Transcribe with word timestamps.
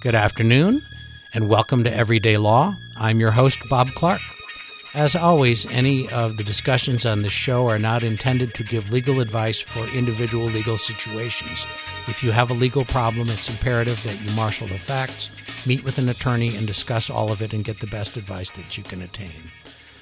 Good 0.00 0.14
afternoon, 0.14 0.80
and 1.34 1.50
welcome 1.50 1.84
to 1.84 1.94
Everyday 1.94 2.38
Law. 2.38 2.74
I'm 2.96 3.20
your 3.20 3.32
host, 3.32 3.58
Bob 3.68 3.88
Clark. 3.88 4.22
As 4.94 5.14
always, 5.14 5.66
any 5.66 6.08
of 6.08 6.38
the 6.38 6.42
discussions 6.42 7.04
on 7.04 7.20
this 7.20 7.34
show 7.34 7.68
are 7.68 7.78
not 7.78 8.02
intended 8.02 8.54
to 8.54 8.64
give 8.64 8.88
legal 8.88 9.20
advice 9.20 9.60
for 9.60 9.86
individual 9.94 10.46
legal 10.46 10.78
situations. 10.78 11.66
If 12.08 12.22
you 12.22 12.30
have 12.30 12.50
a 12.50 12.54
legal 12.54 12.86
problem, 12.86 13.28
it's 13.28 13.50
imperative 13.50 14.02
that 14.04 14.18
you 14.24 14.30
marshal 14.34 14.68
the 14.68 14.78
facts, 14.78 15.28
meet 15.66 15.84
with 15.84 15.98
an 15.98 16.08
attorney, 16.08 16.56
and 16.56 16.66
discuss 16.66 17.10
all 17.10 17.30
of 17.30 17.42
it 17.42 17.52
and 17.52 17.62
get 17.62 17.80
the 17.80 17.86
best 17.86 18.16
advice 18.16 18.50
that 18.52 18.78
you 18.78 18.82
can 18.82 19.02
attain. 19.02 19.50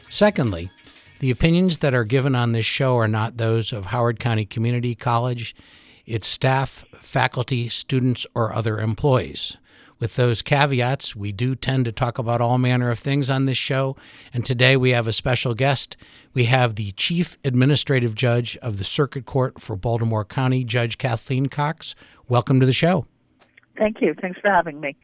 Secondly, 0.08 0.70
the 1.18 1.32
opinions 1.32 1.78
that 1.78 1.92
are 1.92 2.04
given 2.04 2.36
on 2.36 2.52
this 2.52 2.66
show 2.66 2.96
are 2.98 3.08
not 3.08 3.36
those 3.36 3.72
of 3.72 3.86
Howard 3.86 4.20
County 4.20 4.44
Community 4.44 4.94
College, 4.94 5.56
its 6.06 6.28
staff, 6.28 6.84
faculty, 7.00 7.68
students, 7.68 8.28
or 8.32 8.54
other 8.54 8.78
employees. 8.78 9.56
With 10.01 10.15
those 10.15 10.43
caveats, 10.43 11.16
we 11.16 11.33
do 11.33 11.57
tend 11.57 11.84
to 11.87 11.93
talk 11.93 12.19
about 12.19 12.41
all 12.41 12.57
manner 12.57 12.88
of 12.91 13.01
things 13.01 13.29
on 13.29 13.47
this 13.47 13.59
show. 13.59 13.97
And 14.33 14.47
today 14.47 14.77
we 14.77 14.91
have 14.91 15.09
a 15.09 15.12
special 15.12 15.55
guest. 15.55 15.97
We 16.34 16.45
have 16.45 16.77
the 16.77 16.93
Chief 16.93 17.37
Administrative 17.45 18.15
Judge 18.15 18.57
of 18.59 18.79
the 18.79 18.84
Circuit 18.84 19.27
Court 19.27 19.61
for 19.61 19.74
Baltimore 19.74 20.24
County, 20.24 20.62
Judge 20.62 20.98
Kathleen 20.98 21.47
Cox. 21.47 21.97
Welcome 22.29 22.61
to 22.61 22.66
the 22.66 22.73
show. 22.73 23.07
Thank 23.77 24.01
you. 24.01 24.15
Thanks 24.21 24.38
for 24.38 24.48
having 24.48 24.80
me. 24.80 24.95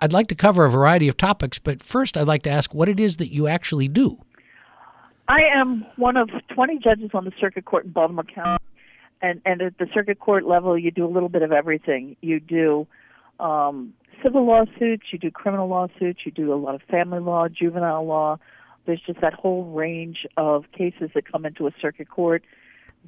I'd 0.00 0.14
like 0.14 0.28
to 0.28 0.34
cover 0.34 0.64
a 0.64 0.70
variety 0.70 1.08
of 1.08 1.18
topics, 1.18 1.58
but 1.58 1.82
first 1.82 2.16
I'd 2.16 2.26
like 2.26 2.42
to 2.44 2.50
ask 2.50 2.72
what 2.72 2.88
it 2.88 2.98
is 2.98 3.18
that 3.18 3.30
you 3.30 3.48
actually 3.48 3.88
do. 3.88 4.22
I 5.28 5.42
am 5.54 5.84
one 5.96 6.16
of 6.16 6.30
20 6.54 6.78
judges 6.78 7.10
on 7.12 7.26
the 7.26 7.32
Circuit 7.38 7.66
Court 7.66 7.84
in 7.84 7.90
Baltimore 7.90 8.24
County. 8.24 8.64
And, 9.20 9.42
and 9.44 9.60
at 9.60 9.76
the 9.76 9.88
Circuit 9.92 10.20
Court 10.20 10.46
level, 10.46 10.78
you 10.78 10.90
do 10.90 11.04
a 11.04 11.10
little 11.10 11.28
bit 11.28 11.42
of 11.42 11.52
everything. 11.52 12.16
You 12.22 12.40
do 12.40 12.86
um, 13.40 13.92
civil 14.22 14.46
lawsuits, 14.46 15.04
you 15.12 15.18
do 15.18 15.30
criminal 15.30 15.68
lawsuits, 15.68 16.20
you 16.24 16.32
do 16.32 16.52
a 16.52 16.56
lot 16.56 16.74
of 16.74 16.82
family 16.82 17.20
law, 17.20 17.48
juvenile 17.48 18.06
law. 18.06 18.38
There's 18.86 19.00
just 19.06 19.20
that 19.20 19.34
whole 19.34 19.64
range 19.64 20.26
of 20.36 20.64
cases 20.72 21.10
that 21.14 21.30
come 21.30 21.44
into 21.44 21.66
a 21.66 21.70
circuit 21.80 22.08
court 22.08 22.42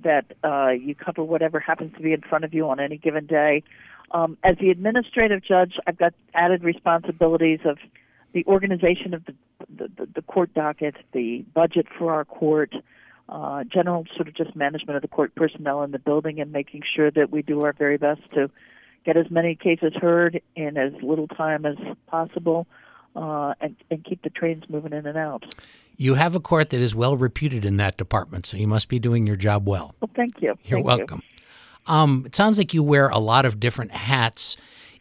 that 0.03 0.33
uh, 0.45 0.71
you 0.71 0.95
cover 0.95 1.23
whatever 1.25 1.61
happens 1.61 1.93
to 1.97 2.03
be 2.03 2.13
in 2.13 2.21
front 2.21 2.45
of 2.45 2.55
you 2.55 2.69
on 2.69 2.81
any 2.81 2.97
given 2.97 3.27
day. 3.27 3.63
Um, 4.13 4.37
as 4.43 4.57
the 4.61 4.71
administrative 4.71 5.43
judge, 5.43 5.75
I've 5.87 5.99
got 5.99 6.15
added 6.35 6.65
responsibilities 6.65 7.61
of 7.65 7.79
the 8.33 8.45
organization 8.47 9.15
of 9.15 9.25
the, 9.27 9.35
the, 9.69 10.07
the 10.15 10.23
court 10.23 10.53
docket, 10.55 10.97
the 11.13 11.45
budget 11.55 11.87
for 11.99 12.13
our 12.13 12.25
court, 12.25 12.75
uh, 13.29 13.65
general 13.65 14.07
sort 14.17 14.29
of 14.29 14.35
just 14.35 14.57
management 14.57 14.97
of 14.97 15.03
the 15.03 15.09
court 15.09 15.35
personnel 15.35 15.83
in 15.83 15.93
the 15.93 15.99
building, 15.99 16.41
and 16.41 16.53
making 16.53 16.83
sure 16.95 17.11
that 17.11 17.31
we 17.31 17.43
do 17.43 17.63
our 17.63 17.73
very 17.73 17.97
best 17.97 18.21
to 18.35 18.51
get 19.05 19.17
as 19.17 19.31
many 19.31 19.55
cases 19.55 19.93
heard 19.95 20.41
in 20.57 20.77
as 20.77 20.93
little 21.03 21.29
time 21.29 21.65
as 21.67 21.77
possible, 22.07 22.67
uh, 23.17 23.55
and, 23.61 23.77
and 23.91 24.05
keep 24.05 24.23
the 24.23 24.31
trains 24.31 24.65
moving 24.69 24.93
in 24.93 25.07
and 25.07 25.19
out. 25.19 25.45
You 25.97 26.15
have 26.15 26.35
a 26.35 26.41
court 26.41 26.71
that 26.71 26.81
is 26.81 26.95
well 26.95 27.17
reputed 27.17 27.65
in 27.65 27.77
that 27.79 27.97
department, 27.97 28.47
so 28.47 28.57
you 28.57 28.67
must 28.67 28.89
be 28.89 28.99
doing 28.99 29.27
your 29.27 29.37
job 29.37 29.69
well. 29.69 29.95
Well, 30.01 30.11
thank 30.15 30.41
you. 30.41 30.55
You're 30.65 30.79
Thank 30.79 30.87
welcome. 30.87 31.23
Um, 31.87 32.25
it 32.27 32.35
sounds 32.35 32.59
like 32.59 32.73
you 32.73 32.83
wear 32.83 33.09
a 33.09 33.19
lot 33.19 33.45
of 33.45 33.59
different 33.59 33.91
hats. 33.91 34.57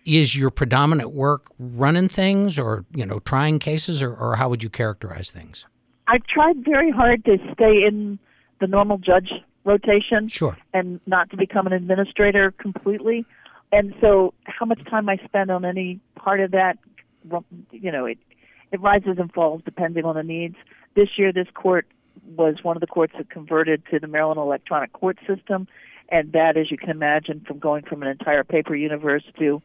Is 0.06 0.36
your 0.36 0.50
predominant 0.50 1.11
work 1.11 1.52
running 1.59 2.08
things 2.08 2.58
or, 2.58 2.86
you 2.95 3.06
know, 3.06 3.19
trying 3.19 3.59
cases, 3.59 4.02
or, 4.02 4.13
or 4.16 4.38
how 4.38 4.50
would 4.50 4.63
you 4.63 4.69
characterize 4.69 5.30
things? 5.30 5.66
I've 6.08 6.25
tried 6.25 6.63
very 6.63 6.89
hard 6.89 7.25
to 7.25 7.38
stay 7.53 7.84
in 7.86 8.17
the 8.59 8.67
normal 8.67 8.97
judge 8.97 9.31
rotation 9.66 10.28
Sure. 10.28 10.58
and 10.73 11.00
not 11.06 11.30
to 11.30 11.38
become 11.38 11.67
an 11.67 11.73
administrator 11.73 12.52
completely. 12.58 13.25
And 13.72 13.94
so, 14.02 14.34
how 14.45 14.66
much 14.66 14.84
time 14.89 15.09
I 15.09 15.17
spend 15.25 15.52
on 15.52 15.64
any 15.64 16.00
part 16.16 16.39
of 16.39 16.52
that, 16.52 16.78
you 17.72 17.92
know, 17.92 18.06
it 18.06 18.17
it 18.72 18.81
rises 18.81 19.17
and 19.17 19.31
falls 19.31 19.62
depending 19.64 20.06
on 20.06 20.16
the 20.16 20.23
needs. 20.23 20.56
This 20.95 21.09
year, 21.17 21.31
this 21.31 21.47
court 21.53 21.88
was 22.35 22.56
one 22.63 22.75
of 22.75 22.81
the 22.81 22.88
courts 22.88 23.13
that 23.18 23.30
converted 23.30 23.84
to 23.91 24.00
the 24.00 24.07
Maryland 24.07 24.40
electronic 24.40 24.94
court 24.94 25.18
system, 25.28 25.68
and 26.09 26.31
that, 26.34 26.57
as 26.57 26.72
you 26.72 26.78
can 26.78 26.90
imagine, 26.90 27.41
from 27.46 27.59
going 27.59 27.84
from 27.84 28.02
an 28.02 28.09
entire 28.09 28.44
paper 28.44 28.75
universe 28.75 29.24
to 29.38 29.62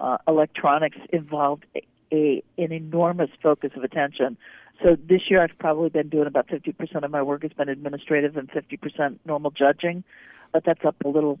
uh, 0.00 0.18
electronics 0.26 0.98
involved 1.12 1.64
a, 1.76 1.82
a 2.12 2.42
an 2.58 2.72
enormous 2.72 3.30
focus 3.42 3.70
of 3.76 3.84
attention. 3.84 4.36
So 4.82 4.96
this 5.08 5.22
year, 5.30 5.42
I've 5.42 5.56
probably 5.58 5.88
been 5.88 6.08
doing 6.08 6.26
about 6.26 6.48
50% 6.48 7.04
of 7.04 7.10
my 7.10 7.22
work 7.22 7.42
has 7.42 7.52
been 7.52 7.68
administrative 7.68 8.36
and 8.36 8.50
50% 8.50 9.18
normal 9.24 9.52
judging, 9.52 10.02
but 10.52 10.64
that's 10.64 10.84
up 10.84 10.96
a 11.04 11.08
little 11.08 11.38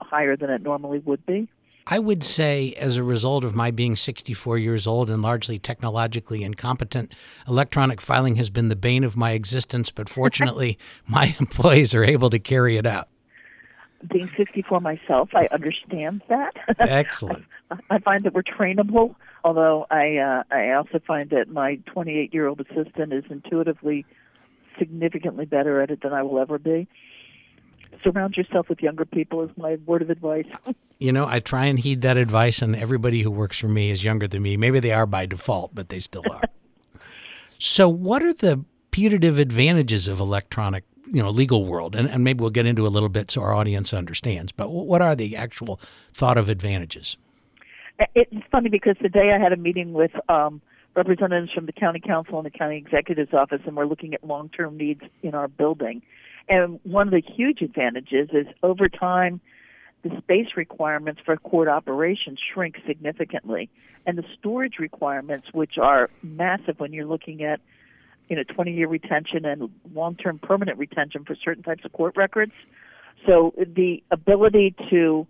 higher 0.00 0.36
than 0.36 0.50
it 0.50 0.62
normally 0.62 1.00
would 1.00 1.24
be. 1.26 1.48
I 1.88 2.00
would 2.00 2.24
say, 2.24 2.72
as 2.78 2.96
a 2.96 3.04
result 3.04 3.44
of 3.44 3.54
my 3.54 3.70
being 3.70 3.94
64 3.94 4.58
years 4.58 4.86
old 4.88 5.08
and 5.08 5.22
largely 5.22 5.58
technologically 5.58 6.42
incompetent, 6.42 7.14
electronic 7.46 8.00
filing 8.00 8.36
has 8.36 8.50
been 8.50 8.68
the 8.68 8.76
bane 8.76 9.04
of 9.04 9.16
my 9.16 9.32
existence, 9.32 9.92
but 9.92 10.08
fortunately, 10.08 10.78
my 11.06 11.36
employees 11.40 11.94
are 11.94 12.04
able 12.04 12.30
to 12.30 12.38
carry 12.38 12.76
it 12.76 12.86
out. 12.86 13.08
Being 14.12 14.30
64 14.36 14.80
myself, 14.80 15.30
I 15.34 15.48
understand 15.52 16.22
that. 16.28 16.56
Excellent. 16.78 17.44
I 17.90 17.98
find 17.98 18.24
that 18.24 18.34
we're 18.34 18.42
trainable, 18.42 19.14
although 19.42 19.86
I 19.90 20.18
uh, 20.18 20.42
I 20.50 20.72
also 20.72 21.00
find 21.04 21.30
that 21.30 21.48
my 21.48 21.76
28 21.86 22.32
year 22.32 22.46
old 22.46 22.60
assistant 22.60 23.12
is 23.12 23.24
intuitively 23.30 24.04
significantly 24.78 25.46
better 25.46 25.80
at 25.80 25.90
it 25.90 26.02
than 26.02 26.12
I 26.12 26.22
will 26.22 26.38
ever 26.38 26.58
be. 26.58 26.86
Surround 28.02 28.36
yourself 28.36 28.68
with 28.68 28.80
younger 28.82 29.04
people 29.04 29.42
is 29.42 29.50
my 29.56 29.76
word 29.86 30.02
of 30.02 30.10
advice. 30.10 30.46
You 30.98 31.12
know, 31.12 31.26
I 31.26 31.40
try 31.40 31.66
and 31.66 31.78
heed 31.78 32.00
that 32.00 32.16
advice, 32.16 32.62
and 32.62 32.74
everybody 32.74 33.20
who 33.20 33.30
works 33.30 33.58
for 33.58 33.68
me 33.68 33.90
is 33.90 34.02
younger 34.02 34.26
than 34.26 34.40
me. 34.40 34.56
Maybe 34.56 34.80
they 34.80 34.92
are 34.92 35.04
by 35.04 35.26
default, 35.26 35.74
but 35.74 35.90
they 35.90 35.98
still 35.98 36.22
are. 36.30 36.40
so, 37.58 37.86
what 37.86 38.22
are 38.22 38.32
the 38.32 38.64
putative 38.92 39.38
advantages 39.38 40.08
of 40.08 40.20
electronic, 40.20 40.84
you 41.12 41.22
know, 41.22 41.28
legal 41.28 41.66
world? 41.66 41.94
And, 41.94 42.08
and 42.08 42.24
maybe 42.24 42.40
we'll 42.40 42.48
get 42.48 42.64
into 42.64 42.86
a 42.86 42.88
little 42.88 43.10
bit 43.10 43.30
so 43.30 43.42
our 43.42 43.52
audience 43.52 43.92
understands. 43.92 44.52
But 44.52 44.70
what 44.70 45.02
are 45.02 45.14
the 45.14 45.36
actual 45.36 45.78
thought 46.14 46.38
of 46.38 46.48
advantages? 46.48 47.18
It's 48.14 48.32
funny 48.50 48.70
because 48.70 48.96
today 48.96 49.32
I 49.34 49.38
had 49.38 49.52
a 49.52 49.56
meeting 49.58 49.92
with 49.92 50.12
um, 50.30 50.62
representatives 50.94 51.52
from 51.52 51.66
the 51.66 51.72
county 51.72 52.00
council 52.00 52.38
and 52.38 52.46
the 52.46 52.50
county 52.50 52.78
executive's 52.78 53.34
office, 53.34 53.60
and 53.66 53.76
we're 53.76 53.86
looking 53.86 54.14
at 54.14 54.24
long-term 54.24 54.78
needs 54.78 55.02
in 55.22 55.34
our 55.34 55.48
building. 55.48 56.02
And 56.48 56.80
one 56.84 57.08
of 57.08 57.12
the 57.12 57.22
huge 57.22 57.60
advantages 57.62 58.28
is 58.32 58.46
over 58.62 58.88
time, 58.88 59.40
the 60.02 60.16
space 60.18 60.48
requirements 60.56 61.20
for 61.24 61.36
court 61.36 61.68
operations 61.68 62.38
shrink 62.52 62.76
significantly, 62.86 63.68
and 64.06 64.16
the 64.16 64.24
storage 64.38 64.78
requirements, 64.78 65.48
which 65.52 65.78
are 65.78 66.10
massive 66.22 66.78
when 66.78 66.92
you're 66.92 67.06
looking 67.06 67.42
at 67.42 67.60
you 68.28 68.36
know 68.36 68.42
20 68.42 68.72
year 68.72 68.88
retention 68.88 69.44
and 69.44 69.70
long 69.94 70.14
term 70.16 70.38
permanent 70.38 70.78
retention 70.78 71.24
for 71.24 71.34
certain 71.34 71.62
types 71.62 71.84
of 71.84 71.92
court 71.92 72.16
records. 72.16 72.52
So 73.26 73.52
the 73.56 74.02
ability 74.10 74.74
to 74.90 75.26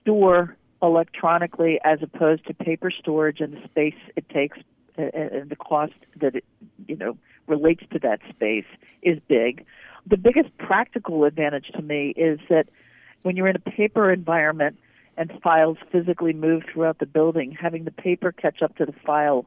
store 0.00 0.56
electronically 0.82 1.80
as 1.84 2.00
opposed 2.02 2.46
to 2.46 2.54
paper 2.54 2.90
storage 2.90 3.40
and 3.40 3.54
the 3.54 3.64
space 3.64 3.94
it 4.16 4.28
takes 4.28 4.58
and 4.96 5.50
the 5.50 5.56
cost 5.56 5.94
that 6.20 6.36
it 6.36 6.44
you 6.86 6.96
know 6.96 7.16
relates 7.46 7.82
to 7.92 7.98
that 8.00 8.20
space 8.30 8.66
is 9.02 9.18
big. 9.28 9.64
The 10.06 10.16
biggest 10.16 10.56
practical 10.58 11.24
advantage 11.24 11.70
to 11.74 11.82
me 11.82 12.14
is 12.16 12.38
that 12.50 12.66
when 13.22 13.36
you're 13.36 13.48
in 13.48 13.56
a 13.56 13.70
paper 13.70 14.12
environment 14.12 14.76
and 15.16 15.32
files 15.42 15.78
physically 15.90 16.32
move 16.32 16.62
throughout 16.70 16.98
the 16.98 17.06
building, 17.06 17.56
having 17.58 17.84
the 17.84 17.90
paper 17.90 18.32
catch 18.32 18.60
up 18.62 18.76
to 18.76 18.84
the 18.84 18.94
file 19.06 19.46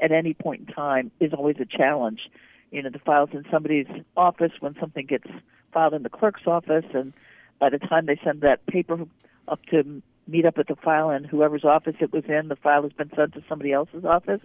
at 0.00 0.12
any 0.12 0.34
point 0.34 0.68
in 0.68 0.74
time 0.74 1.10
is 1.18 1.32
always 1.32 1.56
a 1.60 1.64
challenge. 1.64 2.30
You 2.70 2.82
know, 2.82 2.90
the 2.90 3.00
file's 3.00 3.30
in 3.32 3.44
somebody's 3.50 3.86
office 4.16 4.52
when 4.60 4.76
something 4.78 5.06
gets 5.06 5.26
filed 5.72 5.94
in 5.94 6.02
the 6.02 6.08
clerk's 6.08 6.46
office, 6.46 6.84
and 6.94 7.12
by 7.58 7.70
the 7.70 7.78
time 7.78 8.06
they 8.06 8.18
send 8.22 8.42
that 8.42 8.64
paper 8.66 8.98
up 9.48 9.64
to 9.66 10.02
meet 10.28 10.46
up 10.46 10.56
with 10.56 10.68
the 10.68 10.76
file 10.76 11.10
in 11.10 11.24
whoever's 11.24 11.64
office 11.64 11.96
it 12.00 12.12
was 12.12 12.24
in, 12.28 12.48
the 12.48 12.56
file 12.56 12.82
has 12.82 12.92
been 12.92 13.10
sent 13.16 13.34
to 13.34 13.42
somebody 13.48 13.72
else's 13.72 14.04
office. 14.04 14.40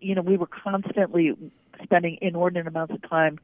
You 0.00 0.16
know, 0.16 0.22
we 0.22 0.36
were 0.36 0.48
constantly 0.48 1.36
spending 1.82 2.18
inordinate 2.20 2.66
amounts 2.66 2.94
of 2.94 3.08
time 3.08 3.38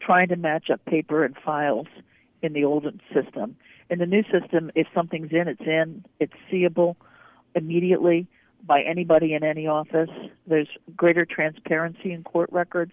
trying 0.00 0.28
to 0.28 0.36
match 0.36 0.70
up 0.70 0.84
paper 0.84 1.24
and 1.24 1.36
files 1.44 1.86
in 2.42 2.52
the 2.52 2.64
old 2.64 2.84
system. 3.12 3.56
In 3.88 3.98
the 3.98 4.06
new 4.06 4.22
system, 4.24 4.70
if 4.74 4.86
something's 4.94 5.32
in, 5.32 5.48
it's 5.48 5.60
in, 5.60 6.04
it's 6.20 6.32
seeable 6.50 6.96
immediately 7.54 8.26
by 8.66 8.82
anybody 8.82 9.34
in 9.34 9.44
any 9.44 9.66
office. 9.66 10.10
There's 10.46 10.68
greater 10.96 11.24
transparency 11.24 12.12
in 12.12 12.24
court 12.24 12.50
records. 12.52 12.92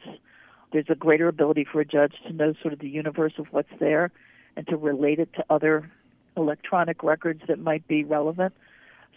There's 0.71 0.89
a 0.89 0.95
greater 0.95 1.27
ability 1.27 1.65
for 1.71 1.81
a 1.81 1.85
judge 1.85 2.13
to 2.27 2.33
know 2.33 2.53
sort 2.61 2.73
of 2.73 2.79
the 2.79 2.89
universe 2.89 3.33
of 3.38 3.47
what's 3.51 3.69
there 3.79 4.11
and 4.56 4.67
to 4.67 4.77
relate 4.77 5.19
it 5.19 5.33
to 5.33 5.45
other 5.49 5.89
electronic 6.38 7.03
records 7.03 7.41
that 7.47 7.59
might 7.59 7.88
be 7.88 8.03
relevant. 8.03 8.53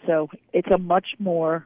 So 0.05 0.29
it's 0.53 0.69
a 0.69 0.77
much 0.77 1.15
more 1.19 1.65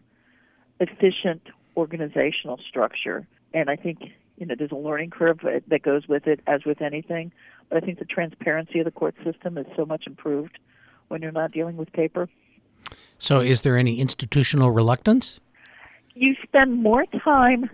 efficient 0.79 1.41
organizational 1.77 2.59
structure. 2.67 3.25
And 3.53 3.69
I 3.69 3.75
think 3.75 3.99
you 4.41 4.47
know 4.47 4.55
there's 4.57 4.71
a 4.71 4.75
learning 4.75 5.11
curve 5.11 5.39
that 5.67 5.83
goes 5.83 6.07
with 6.07 6.25
it, 6.25 6.39
as 6.47 6.65
with 6.65 6.81
anything. 6.81 7.31
But 7.69 7.81
I 7.81 7.85
think 7.85 7.99
the 7.99 8.05
transparency 8.05 8.79
of 8.79 8.85
the 8.85 8.91
court 8.91 9.15
system 9.23 9.55
is 9.55 9.67
so 9.77 9.85
much 9.85 10.07
improved 10.07 10.57
when 11.09 11.21
you're 11.21 11.31
not 11.31 11.51
dealing 11.51 11.77
with 11.77 11.93
paper. 11.93 12.27
So, 13.19 13.39
is 13.39 13.61
there 13.61 13.77
any 13.77 13.99
institutional 13.99 14.71
reluctance? 14.71 15.39
You 16.15 16.35
spend 16.43 16.81
more 16.81 17.05
time 17.23 17.69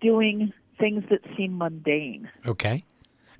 doing 0.00 0.52
things 0.78 1.04
that 1.08 1.20
seem 1.36 1.56
mundane. 1.56 2.28
Okay. 2.44 2.82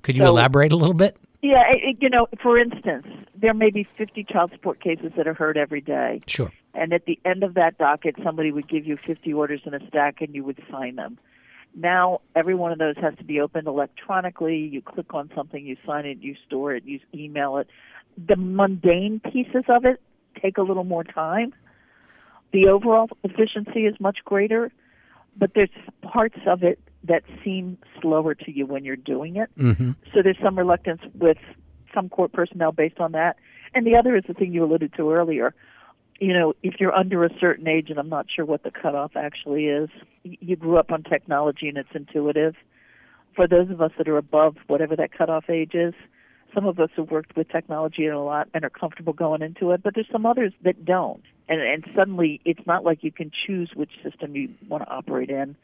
Could 0.01 0.17
you 0.17 0.23
So- 0.23 0.29
elaborate 0.29 0.71
a 0.71 0.77
little 0.77 0.95
bit? 0.95 1.17
Yeah, 1.41 1.63
it, 1.69 1.97
you 2.01 2.09
know, 2.09 2.27
for 2.41 2.57
instance, 2.57 3.07
there 3.35 3.53
may 3.53 3.69
be 3.69 3.87
50 3.97 4.25
child 4.25 4.51
support 4.51 4.81
cases 4.81 5.13
that 5.15 5.25
are 5.27 5.33
heard 5.33 5.57
every 5.57 5.79
day. 5.79 6.19
Sure. 6.27 6.51
And 6.73 6.91
at 6.91 7.05
the 7.05 7.17
end 7.23 7.43
of 7.43 7.53
that 7.53 7.77
docket, 7.77 8.15
somebody 8.23 8.51
would 8.51 8.67
give 8.67 8.85
you 8.85 8.97
50 8.97 9.33
orders 9.33 9.61
in 9.65 9.73
a 9.73 9.85
stack 9.87 10.21
and 10.21 10.33
you 10.35 10.43
would 10.43 10.61
sign 10.69 10.95
them. 10.95 11.17
Now, 11.75 12.21
every 12.35 12.55
one 12.55 12.71
of 12.71 12.79
those 12.79 12.95
has 12.97 13.15
to 13.17 13.23
be 13.23 13.39
opened 13.39 13.67
electronically. 13.67 14.57
You 14.57 14.81
click 14.81 15.13
on 15.13 15.31
something, 15.35 15.65
you 15.65 15.77
sign 15.85 16.05
it, 16.05 16.19
you 16.19 16.35
store 16.45 16.73
it, 16.73 16.83
you 16.85 16.99
email 17.13 17.57
it. 17.57 17.67
The 18.17 18.35
mundane 18.35 19.21
pieces 19.31 19.63
of 19.69 19.85
it 19.85 20.01
take 20.41 20.57
a 20.57 20.61
little 20.61 20.83
more 20.83 21.03
time. 21.03 21.53
The 22.51 22.67
overall 22.67 23.09
efficiency 23.23 23.85
is 23.85 23.95
much 23.99 24.19
greater, 24.25 24.71
but 25.37 25.51
there's 25.53 25.69
parts 26.01 26.39
of 26.47 26.63
it 26.63 26.79
that 27.03 27.23
seem 27.43 27.77
slower 28.01 28.33
to 28.35 28.51
you 28.51 28.65
when 28.65 28.83
you're 28.83 28.95
doing 28.95 29.35
it. 29.37 29.49
hmm 29.55 29.91
So 30.13 30.21
there's 30.23 30.39
some 30.43 30.57
reluctance 30.57 31.01
with 31.13 31.37
some 31.93 32.09
court 32.09 32.33
personnel 32.33 32.71
based 32.71 32.99
on 32.99 33.13
that. 33.13 33.37
And 33.73 33.85
the 33.85 33.95
other 33.95 34.15
is 34.15 34.23
the 34.27 34.33
thing 34.33 34.53
you 34.53 34.63
alluded 34.63 34.93
to 34.97 35.11
earlier. 35.11 35.53
You 36.19 36.33
know, 36.33 36.53
if 36.63 36.75
you're 36.79 36.93
under 36.93 37.23
a 37.23 37.29
certain 37.39 37.67
age, 37.67 37.89
and 37.89 37.97
I'm 37.97 38.09
not 38.09 38.27
sure 38.33 38.45
what 38.45 38.63
the 38.63 38.71
cutoff 38.71 39.11
actually 39.15 39.67
is, 39.67 39.89
you 40.23 40.55
grew 40.55 40.77
up 40.77 40.91
on 40.91 41.03
technology 41.03 41.69
and 41.69 41.77
it's 41.77 41.89
intuitive. 41.93 42.55
For 43.35 43.47
those 43.47 43.69
of 43.69 43.81
us 43.81 43.91
that 43.97 44.07
are 44.07 44.17
above 44.17 44.57
whatever 44.67 44.95
that 44.97 45.17
cutoff 45.17 45.49
age 45.49 45.73
is, 45.73 45.93
some 46.53 46.65
of 46.65 46.79
us 46.79 46.89
have 46.97 47.11
worked 47.11 47.37
with 47.37 47.47
technology 47.49 48.07
a 48.07 48.19
lot 48.19 48.49
and 48.53 48.65
are 48.65 48.69
comfortable 48.69 49.13
going 49.13 49.41
into 49.41 49.71
it, 49.71 49.83
but 49.83 49.95
there's 49.95 50.09
some 50.11 50.25
others 50.25 50.51
that 50.63 50.83
don't. 50.83 51.23
And 51.47 51.61
and 51.61 51.85
suddenly 51.95 52.41
it's 52.43 52.65
not 52.65 52.83
like 52.83 53.03
you 53.03 53.11
can 53.11 53.31
choose 53.45 53.71
which 53.75 53.91
system 54.03 54.35
you 54.35 54.49
want 54.67 54.83
to 54.83 54.89
operate 54.89 55.29
in. 55.29 55.55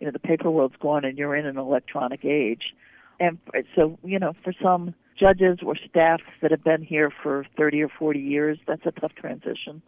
You 0.00 0.06
know, 0.06 0.12
the 0.12 0.18
paper 0.18 0.50
world's 0.50 0.76
gone 0.80 1.04
and 1.04 1.18
you're 1.18 1.36
in 1.36 1.46
an 1.46 1.58
electronic 1.58 2.24
age. 2.24 2.74
And 3.20 3.38
so, 3.76 3.98
you 4.02 4.18
know, 4.18 4.32
for 4.42 4.54
some 4.62 4.94
judges 5.20 5.58
or 5.64 5.76
staff 5.76 6.20
that 6.40 6.50
have 6.50 6.64
been 6.64 6.82
here 6.82 7.12
for 7.22 7.44
30 7.56 7.82
or 7.82 7.88
40 7.88 8.18
years, 8.18 8.58
that's 8.66 8.86
a 8.86 8.92
tough 8.92 9.14
transition. 9.14 9.82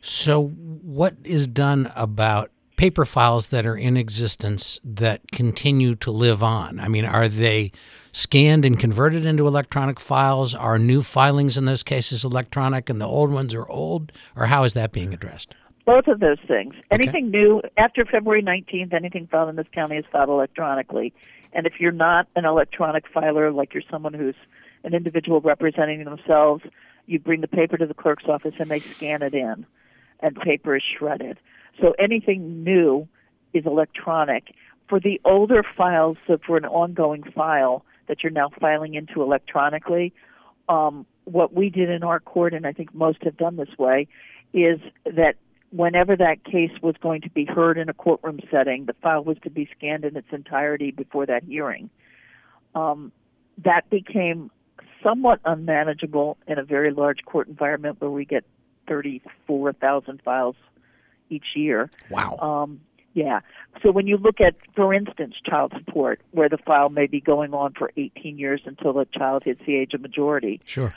So, 0.00 0.48
what 0.48 1.16
is 1.24 1.48
done 1.48 1.90
about 1.96 2.50
paper 2.76 3.04
files 3.04 3.48
that 3.48 3.66
are 3.66 3.76
in 3.76 3.96
existence 3.96 4.78
that 4.84 5.32
continue 5.32 5.94
to 5.96 6.10
live 6.10 6.42
on? 6.42 6.78
I 6.78 6.88
mean, 6.88 7.04
are 7.04 7.28
they 7.28 7.72
scanned 8.12 8.64
and 8.64 8.78
converted 8.78 9.26
into 9.26 9.46
electronic 9.46 9.98
files? 9.98 10.54
Are 10.54 10.78
new 10.78 11.02
filings 11.02 11.58
in 11.58 11.64
those 11.64 11.82
cases 11.82 12.24
electronic 12.24 12.88
and 12.88 13.00
the 13.00 13.06
old 13.06 13.32
ones 13.32 13.54
are 13.54 13.68
old? 13.68 14.12
Or 14.36 14.46
how 14.46 14.64
is 14.64 14.74
that 14.74 14.92
being 14.92 15.12
addressed? 15.12 15.54
Both 15.84 16.08
of 16.08 16.20
those 16.20 16.38
things. 16.48 16.74
Anything 16.90 17.30
new 17.30 17.62
after 17.76 18.04
February 18.04 18.42
19th, 18.42 18.92
anything 18.92 19.28
filed 19.30 19.48
in 19.50 19.56
this 19.56 19.68
county 19.72 19.96
is 19.96 20.04
filed 20.10 20.28
electronically. 20.28 21.12
And 21.52 21.66
if 21.66 21.74
you're 21.78 21.92
not 21.92 22.26
an 22.36 22.44
electronic 22.44 23.04
filer, 23.08 23.52
like 23.52 23.72
you're 23.72 23.84
someone 23.90 24.12
who's 24.12 24.34
an 24.86 24.94
individual 24.94 25.40
representing 25.40 26.04
themselves, 26.04 26.62
you 27.06 27.18
bring 27.18 27.40
the 27.42 27.48
paper 27.48 27.76
to 27.76 27.86
the 27.86 27.94
clerk's 27.94 28.24
office 28.26 28.54
and 28.58 28.70
they 28.70 28.80
scan 28.80 29.20
it 29.20 29.34
in, 29.34 29.66
and 30.20 30.36
paper 30.36 30.76
is 30.76 30.82
shredded. 30.96 31.38
So 31.80 31.94
anything 31.98 32.64
new 32.64 33.06
is 33.52 33.66
electronic. 33.66 34.54
For 34.88 35.00
the 35.00 35.20
older 35.24 35.64
files, 35.76 36.16
so 36.26 36.38
for 36.46 36.56
an 36.56 36.64
ongoing 36.64 37.24
file 37.24 37.84
that 38.06 38.22
you're 38.22 38.32
now 38.32 38.50
filing 38.60 38.94
into 38.94 39.22
electronically, 39.22 40.14
um, 40.68 41.04
what 41.24 41.52
we 41.52 41.68
did 41.68 41.90
in 41.90 42.04
our 42.04 42.20
court, 42.20 42.54
and 42.54 42.66
I 42.66 42.72
think 42.72 42.94
most 42.94 43.22
have 43.24 43.36
done 43.36 43.56
this 43.56 43.76
way, 43.78 44.06
is 44.52 44.78
that 45.04 45.34
whenever 45.70 46.16
that 46.16 46.44
case 46.44 46.70
was 46.80 46.94
going 47.00 47.22
to 47.22 47.30
be 47.30 47.44
heard 47.44 47.76
in 47.76 47.88
a 47.88 47.94
courtroom 47.94 48.38
setting, 48.50 48.86
the 48.86 48.94
file 48.94 49.24
was 49.24 49.36
to 49.42 49.50
be 49.50 49.68
scanned 49.76 50.04
in 50.04 50.16
its 50.16 50.28
entirety 50.30 50.92
before 50.92 51.26
that 51.26 51.42
hearing. 51.42 51.90
Um, 52.76 53.10
that 53.64 53.90
became 53.90 54.50
somewhat 55.02 55.40
unmanageable 55.44 56.36
in 56.46 56.58
a 56.58 56.64
very 56.64 56.92
large 56.92 57.24
court 57.24 57.48
environment 57.48 58.00
where 58.00 58.10
we 58.10 58.24
get 58.24 58.44
34,000 58.88 60.20
files 60.24 60.56
each 61.30 61.44
year. 61.54 61.90
Wow. 62.10 62.36
Um, 62.38 62.80
yeah. 63.14 63.40
So 63.82 63.90
when 63.90 64.06
you 64.06 64.16
look 64.16 64.40
at, 64.40 64.54
for 64.74 64.92
instance, 64.92 65.34
child 65.44 65.72
support, 65.76 66.20
where 66.32 66.48
the 66.48 66.58
file 66.58 66.88
may 66.90 67.06
be 67.06 67.20
going 67.20 67.54
on 67.54 67.72
for 67.72 67.90
18 67.96 68.38
years 68.38 68.60
until 68.64 68.92
the 68.92 69.06
child 69.06 69.42
hits 69.44 69.60
the 69.66 69.74
age 69.76 69.94
of 69.94 70.00
majority, 70.00 70.60
Sure. 70.66 70.94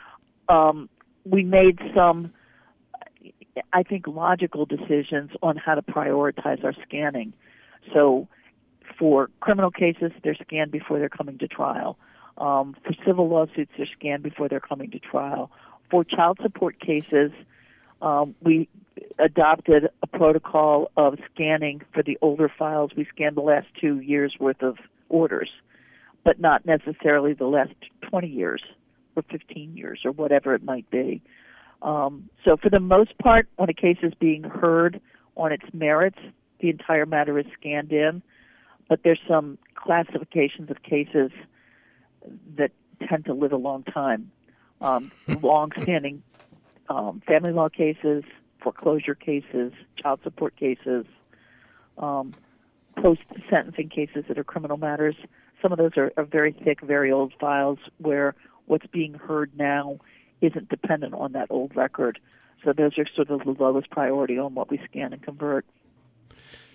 um, 0.49 0.89
we 1.25 1.43
made 1.43 1.79
some, 1.95 2.31
I 3.73 3.83
think, 3.83 4.05
logical 4.07 4.65
decisions 4.65 5.31
on 5.41 5.57
how 5.57 5.75
to 5.75 5.81
prioritize 5.81 6.63
our 6.63 6.73
scanning. 6.85 7.33
So 7.93 8.27
for 8.97 9.29
criminal 9.39 9.71
cases, 9.71 10.11
they're 10.23 10.35
scanned 10.35 10.71
before 10.71 10.99
they're 10.99 11.09
coming 11.09 11.37
to 11.39 11.47
trial. 11.47 11.97
Um, 12.39 12.75
for 12.85 12.93
civil 13.05 13.27
lawsuits, 13.27 13.71
they're 13.77 13.87
scanned 13.97 14.23
before 14.23 14.47
they're 14.47 14.59
coming 14.59 14.91
to 14.91 14.99
trial. 14.99 15.51
For 15.91 16.03
child 16.03 16.39
support 16.41 16.79
cases, 16.79 17.31
um, 18.01 18.35
we 18.41 18.69
adopted 19.17 19.89
a 20.01 20.07
protocol 20.07 20.89
of 20.95 21.19
scanning 21.33 21.81
for 21.93 22.01
the 22.03 22.17
older 22.21 22.49
files. 22.49 22.91
We 22.95 23.05
scanned 23.13 23.35
the 23.35 23.41
last 23.41 23.67
two 23.79 23.99
years' 23.99 24.35
worth 24.39 24.61
of 24.61 24.77
orders, 25.09 25.49
but 26.23 26.39
not 26.39 26.65
necessarily 26.65 27.33
the 27.33 27.47
last 27.47 27.73
20 28.09 28.27
years 28.27 28.61
or 29.15 29.23
15 29.23 29.75
years 29.75 30.01
or 30.05 30.11
whatever 30.11 30.53
it 30.53 30.63
might 30.63 30.89
be. 30.89 31.21
Um, 31.81 32.29
so, 32.43 32.57
for 32.57 32.69
the 32.69 32.79
most 32.79 33.17
part, 33.17 33.47
when 33.55 33.69
a 33.69 33.73
case 33.73 33.97
is 34.03 34.13
being 34.19 34.43
heard 34.43 34.99
on 35.37 35.51
its 35.51 35.63
merits, 35.73 36.19
the 36.59 36.69
entire 36.69 37.05
matter 37.05 37.39
is 37.39 37.45
scanned 37.57 37.91
in. 37.91 38.21
But 38.89 39.01
there's 39.03 39.19
some 39.27 39.57
classifications 39.75 40.69
of 40.69 40.83
cases 40.83 41.31
that 42.55 42.71
tend 43.07 43.25
to 43.25 43.33
live 43.33 43.51
a 43.51 43.57
long 43.57 43.83
time. 43.83 44.31
Um, 44.81 45.11
long-standing 45.41 46.23
um, 46.87 47.21
family 47.27 47.51
law 47.51 47.67
cases, 47.67 48.23
foreclosure 48.63 49.15
cases, 49.15 49.73
child 49.97 50.21
support 50.23 50.55
cases, 50.55 51.05
um, 51.97 52.33
post-sentencing 53.01 53.89
cases 53.89 54.23
that 54.29 54.37
are 54.37 54.43
criminal 54.43 54.77
matters. 54.77 55.15
Some 55.61 55.73
of 55.73 55.77
those 55.77 55.91
are, 55.97 56.13
are 56.15 56.23
very 56.23 56.53
thick, 56.53 56.79
very 56.81 57.11
old 57.11 57.33
files 57.39 57.79
where 57.97 58.35
what's 58.67 58.87
being 58.87 59.13
heard 59.15 59.51
now 59.57 59.99
isn't 60.41 60.69
dependent 60.69 61.13
on 61.13 61.33
that 61.33 61.47
old 61.49 61.75
record. 61.75 62.19
So 62.63 62.71
those 62.73 62.97
are 62.97 63.05
sort 63.15 63.29
of 63.29 63.43
the 63.43 63.51
lowest 63.51 63.89
priority 63.89 64.37
on 64.37 64.55
what 64.55 64.69
we 64.69 64.79
scan 64.89 65.11
and 65.13 65.21
convert. 65.21 65.65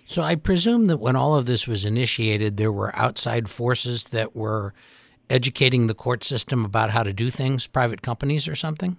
So 0.05 0.21
I 0.21 0.35
presume 0.35 0.85
that 0.87 0.97
when 0.97 1.15
all 1.15 1.35
of 1.35 1.47
this 1.47 1.67
was 1.67 1.85
initiated, 1.85 2.57
there 2.57 2.71
were 2.71 2.95
outside 2.95 3.49
forces 3.49 4.05
that 4.05 4.35
were 4.35 4.73
educating 5.29 5.87
the 5.87 5.93
court 5.93 6.23
system 6.23 6.65
about 6.65 6.91
how 6.91 7.03
to 7.03 7.13
do 7.13 7.29
things, 7.29 7.67
private 7.67 8.01
companies 8.01 8.47
or 8.47 8.55
something? 8.55 8.97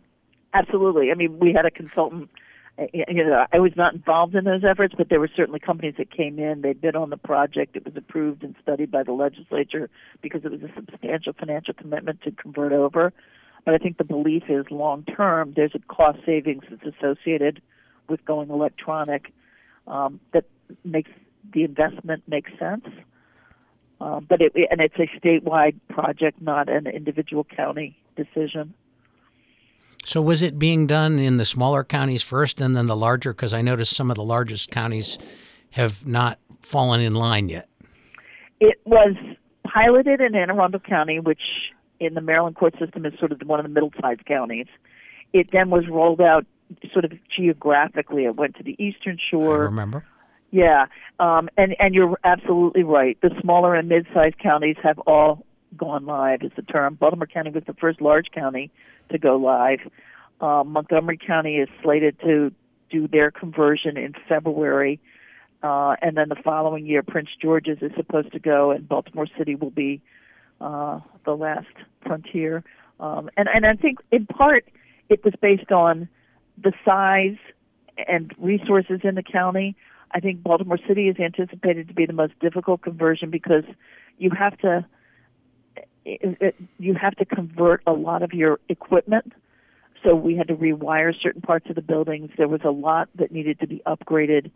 Absolutely. 0.55 1.11
I 1.11 1.15
mean, 1.15 1.39
we 1.39 1.53
had 1.53 1.67
a 1.67 1.71
consultant. 1.71 2.31
uh, 2.79 2.87
You 2.93 3.25
know, 3.25 3.47
I 3.53 3.59
was 3.59 3.73
not 3.77 3.95
involved 3.95 4.35
in 4.35 4.45
those 4.45 4.63
efforts, 4.65 4.95
but 4.97 5.09
there 5.09 5.21
were 5.21 5.31
certainly 5.35 5.61
companies 5.61 5.95
that 5.99 6.11
came 6.11 6.39
in. 6.39 6.63
They 6.63 6.73
bid 6.73 6.97
on 6.97 7.11
the 7.11 7.17
project. 7.17 7.77
It 7.77 7.85
was 7.85 7.95
approved 7.97 8.43
and 8.43 8.55
studied 8.63 8.91
by 8.91 9.03
the 9.03 9.13
legislature 9.13 9.91
because 10.23 10.45
it 10.45 10.51
was 10.51 10.63
a 10.63 10.73
substantial 10.75 11.33
financial 11.33 11.75
commitment 11.75 12.23
to 12.23 12.31
convert 12.33 12.73
over. 12.73 13.13
But 13.65 13.75
I 13.75 13.79
think 13.79 13.99
the 13.99 14.05
belief 14.05 14.45
is 14.49 14.65
long 14.71 15.05
term, 15.05 15.53
there's 15.57 15.75
a 15.75 15.81
cost 15.93 16.21
savings 16.25 16.65
that's 16.71 16.97
associated 16.97 17.61
with 18.09 18.25
going 18.25 18.49
electronic 18.49 19.33
um, 19.87 20.21
that 20.33 20.45
makes 20.85 21.11
the 21.53 21.65
investment 21.65 22.23
make 22.27 22.47
sense. 22.59 22.87
Um, 24.01 24.27
but 24.29 24.41
it, 24.43 24.53
and 24.71 24.81
it's 24.81 24.97
a 24.99 25.07
statewide 25.19 25.77
project, 25.89 26.41
not 26.43 26.69
an 26.69 26.87
individual 26.87 27.45
county 27.45 27.97
decision. 28.15 28.75
So 30.05 30.23
was 30.23 30.43
it 30.43 30.59
being 30.59 30.87
done 30.87 31.19
in 31.19 31.37
the 31.37 31.45
smaller 31.45 31.83
counties 31.83 32.23
first 32.23 32.61
and 32.61 32.77
then 32.77 32.87
the 32.87 32.97
larger? 32.97 33.33
Because 33.33 33.53
I 33.53 33.63
noticed 33.63 33.97
some 33.97 34.11
of 34.11 34.17
the 34.17 34.23
largest 34.23 34.71
counties 34.71 35.19
have 35.71 36.07
not 36.07 36.39
fallen 36.63 37.01
in 37.01 37.15
line 37.15 37.49
yet. 37.49 37.69
It 38.61 38.81
was 38.85 39.17
piloted 39.65 40.21
in 40.21 40.35
Anne 40.35 40.51
Arundel 40.51 40.81
County, 40.81 41.19
which 41.19 41.41
in 41.99 42.15
the 42.15 42.21
Maryland 42.21 42.57
court 42.57 42.75
system 42.79 43.05
is 43.05 43.19
sort 43.19 43.33
of 43.33 43.41
one 43.47 43.59
of 43.59 43.65
the 43.65 43.71
middle-sized 43.71 44.25
counties. 44.27 44.67
It 45.33 45.51
then 45.53 45.71
was 45.71 45.89
rolled 45.89 46.21
out 46.21 46.47
sort 46.93 47.05
of 47.05 47.13
geographically. 47.35 48.25
It 48.25 48.37
went 48.37 48.57
to 48.57 48.63
the 48.63 48.77
Eastern 48.83 49.19
I 49.21 49.31
Shore. 49.31 49.65
remember. 49.65 50.05
Yeah, 50.51 50.87
um, 51.19 51.49
and 51.57 51.75
and 51.79 51.95
you're 51.95 52.19
absolutely 52.25 52.83
right. 52.83 53.19
The 53.21 53.31
smaller 53.41 53.75
and 53.75 53.89
mid-sized 53.89 54.39
counties 54.39 54.77
have 54.83 54.99
all 55.01 55.45
gone 55.77 56.07
live. 56.07 56.43
Is 56.43 56.53
the 56.57 56.63
term. 56.63 56.95
Baltimore 56.95 57.27
County 57.27 57.51
was 57.51 57.65
the 57.67 57.75
first 57.75 58.01
large 58.01 58.31
county 58.33 58.71
to 59.11 59.19
go 59.19 59.37
live. 59.37 59.81
Um, 60.41 60.69
Montgomery 60.69 61.19
County 61.19 61.57
is 61.57 61.69
slated 61.83 62.19
to 62.21 62.53
do 62.91 63.09
their 63.09 63.31
conversion 63.31 63.97
in 63.97 64.15
February, 64.29 65.01
uh, 65.63 65.97
and 66.01 66.17
then 66.17 66.29
the 66.29 66.37
following 66.37 66.87
year, 66.87 67.03
Prince 67.03 67.31
George's 67.41 67.79
is 67.83 67.91
supposed 67.97 68.33
to 68.33 68.39
go, 68.39 68.71
and 68.71 68.89
Baltimore 68.89 69.27
City 69.37 69.57
will 69.57 69.71
be 69.71 70.01
uh, 70.61 71.01
the 71.25 71.33
last 71.33 71.67
frontier. 72.05 72.63
Um, 73.01 73.29
and 73.37 73.49
and 73.53 73.67
I 73.67 73.75
think 73.75 73.99
in 74.13 74.27
part 74.27 74.65
it 75.09 75.25
was 75.25 75.35
based 75.41 75.73
on 75.73 76.09
the 76.63 76.73
size 76.85 77.37
and 78.09 78.33
resources 78.39 79.01
in 79.05 79.15
the 79.15 79.23
county. 79.23 79.77
I 80.17 80.21
think 80.21 80.43
Baltimore 80.43 80.79
City 80.89 81.09
is 81.09 81.17
anticipated 81.19 81.89
to 81.89 81.95
be 81.95 82.07
the 82.07 82.15
most 82.15 82.33
difficult 82.41 82.81
conversion 82.81 83.29
because 83.29 83.65
you 84.17 84.31
have 84.31 84.57
to 84.61 84.87
it, 86.07 86.39
it, 86.41 86.57
you 86.79 86.95
have 86.95 87.15
to 87.17 87.27
convert 87.27 87.83
a 87.87 87.93
lot 87.93 88.23
of 88.23 88.33
your 88.33 88.59
equipment. 88.71 89.35
So 90.03 90.15
we 90.15 90.35
had 90.35 90.49
to 90.49 90.55
rewire 90.55 91.13
certain 91.21 91.43
parts 91.43 91.69
of 91.69 91.75
the 91.75 91.83
buildings. 91.83 92.31
There 92.39 92.49
was 92.49 92.63
a 92.65 92.71
lot 92.71 93.11
that 93.17 93.31
needed 93.31 93.61
to 93.61 93.67
be 93.67 93.83
upgraded 93.87 94.51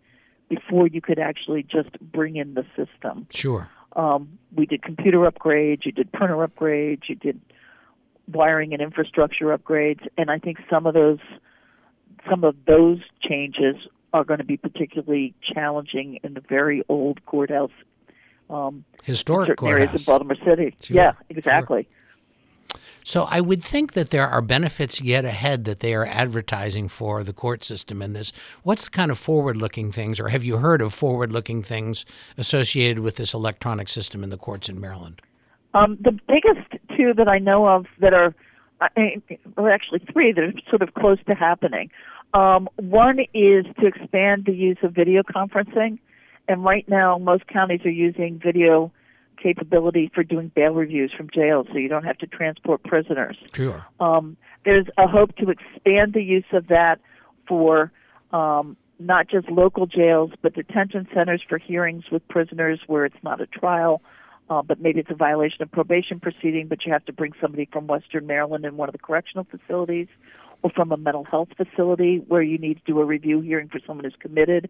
before 0.49 0.87
you 0.87 1.03
could 1.03 1.19
actually 1.19 1.63
just 1.63 1.91
bring 2.01 2.37
in 2.37 2.55
the 2.55 2.65
system. 2.75 3.27
Sure. 3.31 3.69
Um, 3.95 4.39
we 4.57 4.65
did 4.65 4.83
computer 4.83 5.19
upgrades, 5.31 5.85
you 5.85 5.93
did 5.93 6.11
printer 6.11 6.37
upgrades, 6.37 7.03
you 7.07 7.17
did 7.17 7.39
wiring 8.29 8.73
and 8.73 8.81
infrastructure 8.81 9.55
upgrades, 9.55 10.07
and 10.17 10.31
I 10.31 10.39
think 10.39 10.57
some 10.71 10.87
of 10.87 10.95
those 10.95 11.19
some 12.31 12.45
of 12.45 12.55
those 12.67 13.01
changes 13.23 13.77
are 14.13 14.25
going 14.25 14.39
to 14.39 14.45
be 14.45 14.57
particularly 14.57 15.35
challenging 15.43 16.19
in 16.23 16.35
the 16.35 16.41
very 16.41 16.83
old 16.89 17.25
courthouse. 17.27 17.71
Um, 18.49 18.85
Historic 19.05 19.57
courthouse. 19.57 19.81
areas 19.81 19.95
of 19.95 20.07
Baltimore 20.07 20.37
City. 20.45 20.75
Sure, 20.81 20.97
Yeah, 20.97 21.13
exactly. 21.29 21.89
So 23.03 23.27
I 23.31 23.41
would 23.41 23.63
think 23.63 23.95
that 23.95 24.11
there 24.11 24.29
are 24.29 24.43
benefits 24.43 25.01
yet 25.01 25.25
ahead 25.25 25.65
that 25.65 25.81
they 25.81 25.95
are 25.95 26.05
advertising 26.05 26.89
for 26.89 27.25
the 27.25 27.33
court 27.33 27.65
system 27.65 28.03
in 28.03 28.13
this. 28.13 28.33
What's 28.63 28.85
the 28.85 28.91
kind 28.91 29.11
of 29.11 29.19
forward-looking 29.19 29.93
things, 29.93 30.21
or 30.21 30.29
have 30.29 30.45
you 30.45 30.59
heard 30.59 30.83
of 30.83 30.93
forward-looking 30.93 31.63
things 31.63 32.05
associated 32.37 32.99
with 32.99 33.17
this 33.17 33.33
electronic 33.33 33.89
system 33.89 34.23
in 34.23 34.31
the 34.31 34.37
courts 34.37 34.69
in 34.69 34.81
Maryland? 34.81 35.23
Um, 35.73 35.97
the 36.01 36.13
biggest 36.13 36.69
two 36.97 37.15
that 37.15 37.29
I 37.29 37.39
know 37.39 37.67
of 37.67 37.87
that 38.01 38.13
are, 38.13 38.35
I, 38.81 39.23
well, 39.57 39.69
actually 39.69 40.01
three 40.13 40.33
that 40.33 40.43
are 40.43 40.53
sort 40.69 40.83
of 40.83 40.95
close 40.95 41.19
to 41.27 41.35
happening. 41.35 41.91
Um, 42.33 42.69
one 42.77 43.19
is 43.35 43.67
to 43.81 43.87
expand 43.87 44.45
the 44.47 44.55
use 44.55 44.79
of 44.83 44.93
video 44.93 45.23
conferencing, 45.23 45.99
and 46.49 46.65
right 46.65 46.89
now 46.89 47.19
most 47.19 47.47
counties 47.47 47.81
are 47.85 47.91
using 47.91 48.41
video 48.43 48.93
capability 49.43 50.11
for 50.15 50.23
doing 50.23 50.53
bail 50.55 50.73
reviews 50.73 51.13
from 51.17 51.29
jail, 51.35 51.67
so 51.73 51.79
you 51.79 51.89
don't 51.89 52.05
have 52.05 52.19
to 52.19 52.27
transport 52.27 52.83
prisoners. 52.83 53.37
Sure. 53.55 53.87
Um, 53.99 54.37
there's 54.65 54.87
a 54.99 55.09
hope 55.09 55.35
to 55.37 55.51
expand 55.51 56.13
the 56.13 56.23
use 56.23 56.45
of 56.53 56.69
that 56.69 57.01
for 57.49 57.91
um, 58.33 58.77
not 58.99 59.29
just 59.29 59.49
local 59.51 59.87
jails, 59.87 60.31
but 60.43 60.55
detention 60.55 61.09
centers 61.15 61.43
for 61.49 61.59
hearings 61.59 62.05
with 62.13 62.27
prisoners 62.29 62.81
where 62.87 63.07
it's 63.07 63.23
not 63.23 63.41
a 63.41 63.47
trial, 63.47 64.03
uh, 64.51 64.63
but 64.63 64.81
maybe 64.81 65.01
it's 65.01 65.11
a 65.11 65.15
violation 65.15 65.63
of 65.63 65.71
probation 65.73 66.21
proceeding, 66.21 66.69
but 66.69 66.85
you 66.85 66.93
have 66.93 67.05
to 67.07 67.13
bring 67.13 67.33
somebody 67.41 67.69
from 67.73 67.87
Western 67.87 68.27
Maryland 68.27 68.65
in 68.65 68.77
one 68.77 68.89
of 68.89 68.93
the 68.93 68.99
correctional 68.99 69.47
facilities 69.51 70.09
or 70.63 70.71
from 70.71 70.93
a 70.93 70.97
mental 70.97 71.25
health 71.25 71.49
facility 71.57 72.23
where 72.29 72.43
you 72.43 72.59
need 72.59 72.75
to 72.75 72.83
do 72.93 73.01
a 73.01 73.05
review 73.05 73.41
hearing 73.41 73.69
for 73.69 73.81
someone 73.87 74.05
who's 74.05 74.15
committed. 74.19 74.69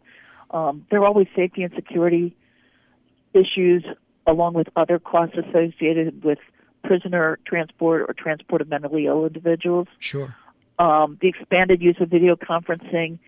Um, 0.51 0.87
there 0.91 1.01
are 1.01 1.07
always 1.07 1.29
safety 1.35 1.63
and 1.63 1.73
security 1.75 2.37
issues 3.35 3.85
along 4.27 4.55
with 4.55 4.69
other 4.77 4.99
costs 4.99 5.37
associated 5.37 6.23
with 6.23 6.39
prisoner 6.85 7.39
transport 7.47 8.03
or 8.09 8.15
transport 8.15 8.61
of 8.61 8.69
mentally 8.69 9.07
ill 9.07 9.27
individuals. 9.27 9.89
Sure. 9.99 10.35
Um, 10.79 11.19
the 11.21 11.29
expanded 11.29 11.83
use 11.83 11.97
of 12.01 12.09
video 12.09 12.37
conferencing 12.37 13.19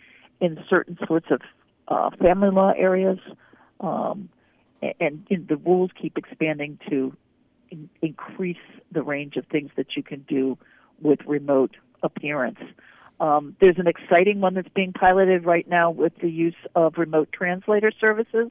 in 0.41 0.59
certain 0.69 0.99
sorts 1.07 1.27
of 1.31 1.41
uh, 1.89 2.11
family 2.17 2.51
law 2.51 2.73
areas, 2.77 3.19
um, 3.81 4.29
and, 4.81 5.27
and 5.31 5.49
the 5.49 5.57
rules 5.57 5.91
keep 6.01 6.17
expanding 6.17 6.79
to 6.89 7.15
in- 7.71 7.91
increase 8.01 8.57
the 8.91 9.03
range 9.03 9.37
of 9.37 9.47
things 9.47 9.71
that 9.77 9.97
you 9.97 10.03
can 10.03 10.25
do 10.29 10.57
with 11.01 11.21
remote 11.27 11.77
appearance. 12.03 12.59
Um, 13.21 13.57
there's 13.61 13.79
an 13.79 13.87
exciting 13.87 14.41
one 14.41 14.55
that's 14.55 14.69
being 14.75 14.93
piloted 14.93 15.45
right 15.45 15.69
now 15.69 15.91
with 15.91 16.13
the 16.21 16.31
use 16.31 16.57
of 16.75 16.95
remote 16.99 17.29
translator 17.33 17.93
services 18.01 18.51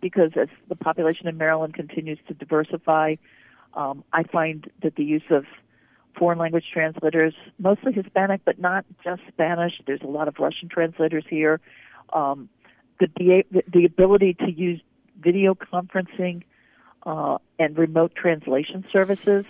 because 0.00 0.32
as 0.34 0.48
the 0.68 0.74
population 0.74 1.28
in 1.28 1.36
Maryland 1.38 1.74
continues 1.74 2.18
to 2.26 2.34
diversify, 2.34 3.14
um, 3.74 4.02
I 4.12 4.24
find 4.24 4.68
that 4.82 4.96
the 4.96 5.04
use 5.04 5.22
of 5.30 5.44
foreign 6.18 6.38
language 6.38 6.64
translators, 6.72 7.34
mostly 7.58 7.92
Hispanic, 7.92 8.42
but 8.44 8.58
not 8.58 8.84
just 9.04 9.22
Spanish. 9.28 9.80
There's 9.86 10.02
a 10.02 10.08
lot 10.08 10.28
of 10.28 10.34
Russian 10.38 10.68
translators 10.68 11.24
here. 11.28 11.60
Um, 12.12 12.48
the, 12.98 13.44
the 13.72 13.84
ability 13.84 14.34
to 14.34 14.50
use 14.50 14.80
video 15.20 15.54
conferencing 15.54 16.42
uh, 17.04 17.38
and 17.58 17.78
remote 17.78 18.14
translation 18.14 18.84
services 18.92 19.44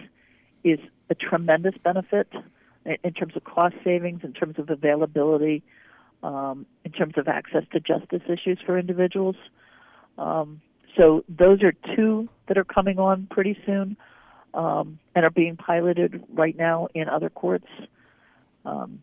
is 0.64 0.78
a 1.10 1.14
tremendous 1.14 1.74
benefit 1.82 2.28
in, 2.84 3.12
terms 3.12 3.34
of 3.36 3.44
cost 3.44 3.74
savings, 3.84 4.20
in 4.24 4.32
terms 4.32 4.58
of 4.58 4.70
availability, 4.70 5.62
um, 6.22 6.66
in 6.84 6.92
terms 6.92 7.14
of 7.16 7.28
access 7.28 7.64
to 7.72 7.80
justice 7.80 8.22
issues 8.28 8.58
for 8.64 8.78
individuals. 8.78 9.36
Um, 10.18 10.60
so 10.96 11.24
those 11.28 11.62
are 11.62 11.72
two 11.96 12.28
that 12.48 12.58
are 12.58 12.64
coming 12.64 12.98
on 12.98 13.26
pretty 13.30 13.56
soon 13.64 13.96
um, 14.54 14.98
and 15.14 15.24
are 15.24 15.30
being 15.30 15.56
piloted 15.56 16.22
right 16.32 16.56
now 16.56 16.88
in 16.94 17.08
other 17.08 17.30
courts. 17.30 17.68
Um, 18.64 19.02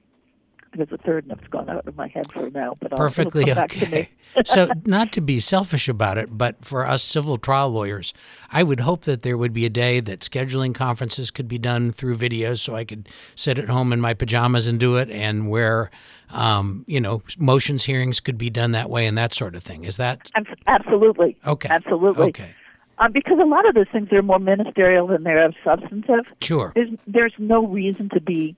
there's 0.74 0.92
a 0.92 0.98
third, 0.98 1.26
it's 1.30 1.48
gone 1.48 1.70
out 1.70 1.88
of 1.88 1.96
my 1.96 2.08
head 2.08 2.32
for 2.32 2.50
now, 2.50 2.78
but 2.80 2.92
Perfectly 2.92 3.44
it'll 3.44 3.56
come 3.56 3.64
back 3.64 3.72
to 3.72 3.86
okay. 3.86 4.10
me. 4.36 4.44
so, 4.46 4.70
not 4.86 5.12
to 5.14 5.22
be 5.22 5.40
selfish 5.40 5.88
about 5.88 6.18
it, 6.18 6.38
but 6.38 6.64
for 6.64 6.86
us 6.86 7.04
civil 7.04 7.38
trial 7.38 7.70
lawyers, 7.70 8.14
I 8.52 8.64
would 8.64 8.82
hope 8.82 9.02
that 9.02 9.22
there 9.24 9.38
would 9.38 9.54
be 9.54 9.66
a 9.66 9.70
day 9.70 10.00
that 10.00 10.20
scheduling 10.22 10.74
conferences 10.74 11.32
could 11.32 11.48
be 11.48 11.58
done 11.58 11.92
through 11.92 12.18
videos, 12.18 12.60
so 12.60 12.76
I 12.76 12.86
could 12.86 13.10
sit 13.36 13.60
at 13.60 13.70
home 13.70 13.92
in 13.94 14.00
my 14.02 14.14
pajamas 14.14 14.68
and 14.68 14.80
do 14.80 14.98
it, 14.98 15.10
and 15.10 15.50
where, 15.50 15.90
um, 16.30 16.86
you 16.88 17.02
know, 17.02 17.22
motions 17.38 17.86
hearings 17.86 18.20
could 18.20 18.38
be 18.38 18.50
done 18.50 18.72
that 18.74 18.90
way, 18.90 19.08
and 19.08 19.18
that 19.18 19.34
sort 19.34 19.56
of 19.56 19.64
thing. 19.64 19.84
Is 19.84 19.98
that 19.98 20.32
Absolutely. 20.68 21.38
okay? 21.46 21.70
Absolutely. 21.70 22.28
Okay. 22.28 22.56
Um, 23.00 23.14
because 23.14 23.40
a 23.40 23.46
lot 23.46 23.68
of 23.68 23.76
those 23.76 23.88
things 23.92 24.12
are 24.12 24.22
more 24.22 24.40
ministerial 24.40 25.08
than 25.08 25.24
they're 25.24 25.54
substantive. 25.64 26.26
Sure. 26.42 26.74
There's 26.76 26.90
there's 27.08 27.34
no 27.38 27.66
reason 27.66 28.10
to 28.10 28.20
be 28.20 28.56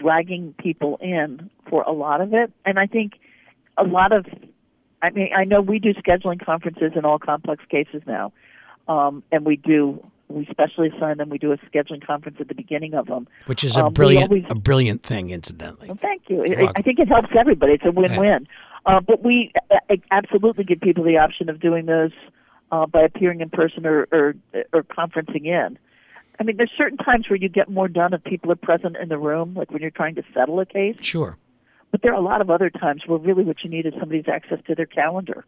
dragging 0.00 0.54
people 0.58 0.98
in 1.00 1.50
for 1.68 1.82
a 1.82 1.92
lot 1.92 2.20
of 2.20 2.32
it, 2.34 2.52
and 2.64 2.78
I 2.78 2.86
think 2.86 3.14
a 3.76 3.84
lot 3.84 4.12
of, 4.12 4.26
I 5.02 5.10
mean, 5.10 5.30
I 5.36 5.44
know 5.44 5.60
we 5.60 5.78
do 5.78 5.94
scheduling 5.94 6.44
conferences 6.44 6.92
in 6.96 7.04
all 7.04 7.18
complex 7.18 7.64
cases 7.70 8.02
now, 8.06 8.32
um, 8.88 9.22
and 9.32 9.44
we 9.44 9.56
do 9.56 10.04
we 10.28 10.46
specially 10.48 10.92
assign 10.96 11.18
them. 11.18 11.28
We 11.28 11.38
do 11.38 11.50
a 11.50 11.56
scheduling 11.58 12.06
conference 12.06 12.38
at 12.40 12.46
the 12.46 12.54
beginning 12.54 12.94
of 12.94 13.06
them. 13.06 13.26
Which 13.46 13.64
is 13.64 13.76
a 13.76 13.86
Um, 13.86 13.92
brilliant, 13.92 14.30
always- 14.30 14.44
a 14.48 14.54
brilliant 14.54 15.02
thing, 15.02 15.30
incidentally. 15.30 15.88
Well, 15.88 15.98
thank 16.00 16.22
you. 16.28 16.44
You're 16.46 16.70
I, 16.76 16.82
think 16.82 17.00
it 17.00 17.08
helps 17.08 17.30
everybody. 17.36 17.72
It's 17.72 17.84
a 17.84 17.90
win-win. 17.90 18.46
Uh, 18.86 19.00
but 19.00 19.24
we 19.24 19.52
uh, 19.72 19.96
absolutely 20.12 20.62
give 20.62 20.80
people 20.80 21.02
the 21.02 21.18
option 21.18 21.48
of 21.48 21.58
doing 21.58 21.86
those 21.86 22.12
uh, 22.70 22.86
by 22.86 23.02
appearing 23.02 23.40
in 23.40 23.50
person 23.50 23.84
or, 23.84 24.06
or 24.12 24.34
or 24.72 24.84
conferencing 24.84 25.46
in. 25.46 25.76
I 26.40 26.42
mean, 26.42 26.56
there's 26.56 26.72
certain 26.76 26.96
times 26.96 27.28
where 27.28 27.36
you 27.36 27.50
get 27.50 27.68
more 27.68 27.86
done 27.86 28.14
if 28.14 28.24
people 28.24 28.50
are 28.50 28.56
present 28.56 28.96
in 28.96 29.10
the 29.10 29.18
room, 29.18 29.54
like 29.54 29.70
when 29.70 29.82
you're 29.82 29.90
trying 29.90 30.14
to 30.14 30.22
settle 30.32 30.58
a 30.58 30.64
case. 30.64 30.96
Sure. 31.02 31.36
But 31.90 32.00
there 32.02 32.12
are 32.12 32.18
a 32.18 32.22
lot 32.22 32.40
of 32.40 32.48
other 32.48 32.70
times 32.70 33.02
where 33.06 33.18
really 33.18 33.44
what 33.44 33.62
you 33.62 33.68
need 33.68 33.84
is 33.84 33.92
somebody's 34.00 34.28
access 34.28 34.58
to 34.66 34.74
their 34.74 34.86
calendar, 34.86 35.44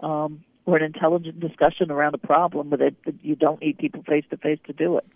um, 0.00 0.42
or 0.64 0.78
an 0.78 0.84
intelligent 0.84 1.38
discussion 1.38 1.90
around 1.90 2.14
a 2.14 2.18
problem, 2.18 2.70
but 2.70 2.80
it, 2.80 2.96
that 3.04 3.14
you 3.22 3.36
don't 3.36 3.60
need 3.60 3.76
people 3.76 4.02
face 4.04 4.24
to 4.30 4.38
face 4.38 4.58
to 4.66 4.72
do 4.72 4.96
it. 4.96 5.06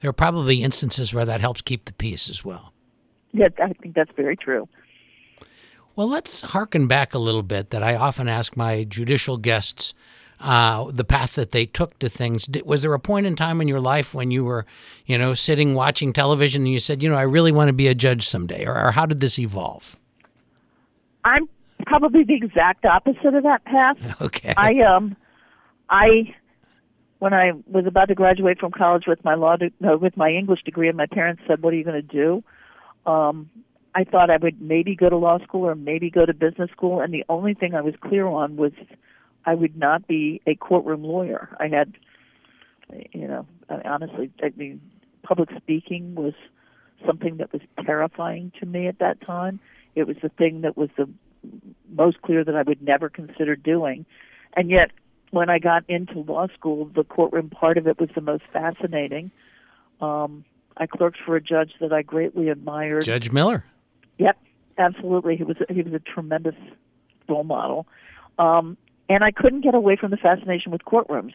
There 0.00 0.08
are 0.08 0.14
probably 0.14 0.62
instances 0.62 1.12
where 1.12 1.24
that 1.24 1.40
helps 1.40 1.60
keep 1.60 1.86
the 1.86 1.92
peace 1.92 2.30
as 2.30 2.44
well. 2.44 2.72
Yeah, 3.32 3.48
I 3.60 3.72
think 3.72 3.94
that's 3.96 4.12
very 4.16 4.36
true. 4.36 4.68
Well, 5.96 6.08
let's 6.08 6.42
harken 6.42 6.86
back 6.86 7.12
a 7.12 7.18
little 7.18 7.42
bit. 7.42 7.70
That 7.70 7.82
I 7.82 7.96
often 7.96 8.28
ask 8.28 8.56
my 8.56 8.84
judicial 8.84 9.36
guests 9.36 9.94
uh, 10.40 10.90
the 10.90 11.04
path 11.04 11.34
that 11.34 11.50
they 11.50 11.66
took 11.66 11.98
to 11.98 12.08
things. 12.08 12.46
Did, 12.46 12.66
was 12.66 12.82
there 12.82 12.94
a 12.94 13.00
point 13.00 13.26
in 13.26 13.36
time 13.36 13.60
in 13.60 13.68
your 13.68 13.80
life 13.80 14.14
when 14.14 14.30
you 14.30 14.44
were, 14.44 14.66
you 15.06 15.18
know, 15.18 15.34
sitting 15.34 15.74
watching 15.74 16.12
television 16.12 16.62
and 16.62 16.72
you 16.72 16.80
said, 16.80 17.02
you 17.02 17.10
know, 17.10 17.16
I 17.16 17.22
really 17.22 17.52
want 17.52 17.68
to 17.68 17.72
be 17.72 17.88
a 17.88 17.94
judge 17.94 18.26
someday, 18.26 18.66
or, 18.66 18.76
or 18.76 18.92
how 18.92 19.06
did 19.06 19.20
this 19.20 19.38
evolve? 19.38 19.96
I'm 21.24 21.48
probably 21.86 22.24
the 22.24 22.34
exact 22.34 22.84
opposite 22.84 23.34
of 23.34 23.42
that 23.42 23.64
path. 23.64 23.98
Okay. 24.22 24.54
I 24.56 24.80
um, 24.80 25.16
I 25.88 26.34
when 27.18 27.32
I 27.34 27.52
was 27.66 27.86
about 27.86 28.08
to 28.08 28.14
graduate 28.14 28.58
from 28.58 28.72
college 28.72 29.04
with 29.06 29.22
my 29.24 29.34
law 29.34 29.56
de- 29.56 29.72
no, 29.80 29.96
with 29.96 30.16
my 30.16 30.30
English 30.30 30.62
degree, 30.62 30.88
and 30.88 30.96
my 30.96 31.06
parents 31.06 31.42
said, 31.46 31.62
"What 31.62 31.72
are 31.72 31.76
you 31.76 31.84
going 31.84 32.00
to 32.00 32.02
do?" 32.02 32.44
Um, 33.10 33.50
I 33.94 34.04
thought 34.04 34.30
I 34.30 34.36
would 34.36 34.60
maybe 34.60 34.94
go 34.94 35.08
to 35.08 35.16
law 35.16 35.38
school 35.38 35.66
or 35.66 35.74
maybe 35.74 36.10
go 36.10 36.26
to 36.26 36.34
business 36.34 36.70
school, 36.70 37.00
and 37.00 37.12
the 37.12 37.24
only 37.28 37.54
thing 37.54 37.74
I 37.74 37.80
was 37.80 37.94
clear 38.00 38.26
on 38.26 38.56
was 38.56 38.72
I 39.44 39.54
would 39.54 39.76
not 39.76 40.06
be 40.06 40.40
a 40.46 40.54
courtroom 40.54 41.04
lawyer. 41.04 41.48
I 41.58 41.68
had, 41.68 41.94
you 43.12 43.26
know, 43.26 43.46
I, 43.68 43.80
honestly, 43.88 44.30
I 44.42 44.52
mean, 44.56 44.80
public 45.22 45.50
speaking 45.56 46.14
was 46.14 46.34
something 47.06 47.38
that 47.38 47.52
was 47.52 47.62
terrifying 47.84 48.52
to 48.60 48.66
me 48.66 48.86
at 48.86 48.98
that 48.98 49.20
time. 49.20 49.60
It 49.94 50.06
was 50.06 50.16
the 50.22 50.28
thing 50.28 50.60
that 50.62 50.76
was 50.76 50.90
the 50.96 51.08
most 51.90 52.20
clear 52.22 52.44
that 52.44 52.54
I 52.54 52.62
would 52.62 52.82
never 52.82 53.08
consider 53.08 53.56
doing. 53.56 54.04
And 54.56 54.70
yet, 54.70 54.90
when 55.30 55.48
I 55.48 55.58
got 55.58 55.84
into 55.88 56.20
law 56.20 56.48
school, 56.54 56.90
the 56.94 57.04
courtroom 57.04 57.50
part 57.50 57.78
of 57.78 57.86
it 57.86 57.98
was 57.98 58.10
the 58.14 58.20
most 58.20 58.42
fascinating. 58.52 59.30
Um, 60.00 60.44
I 60.76 60.86
clerked 60.86 61.18
for 61.24 61.36
a 61.36 61.40
judge 61.40 61.72
that 61.80 61.92
I 61.92 62.02
greatly 62.02 62.48
admired. 62.48 63.04
Judge 63.04 63.30
Miller. 63.30 63.64
Yep, 64.18 64.38
absolutely. 64.78 65.36
He 65.36 65.44
was 65.44 65.56
he 65.68 65.82
was 65.82 65.94
a 65.94 65.98
tremendous 65.98 66.54
role 67.28 67.44
model, 67.44 67.86
um, 68.38 68.76
and 69.10 69.24
I 69.24 69.32
couldn't 69.32 69.62
get 69.62 69.74
away 69.74 69.96
from 69.96 70.12
the 70.12 70.16
fascination 70.16 70.70
with 70.70 70.82
courtrooms. 70.82 71.34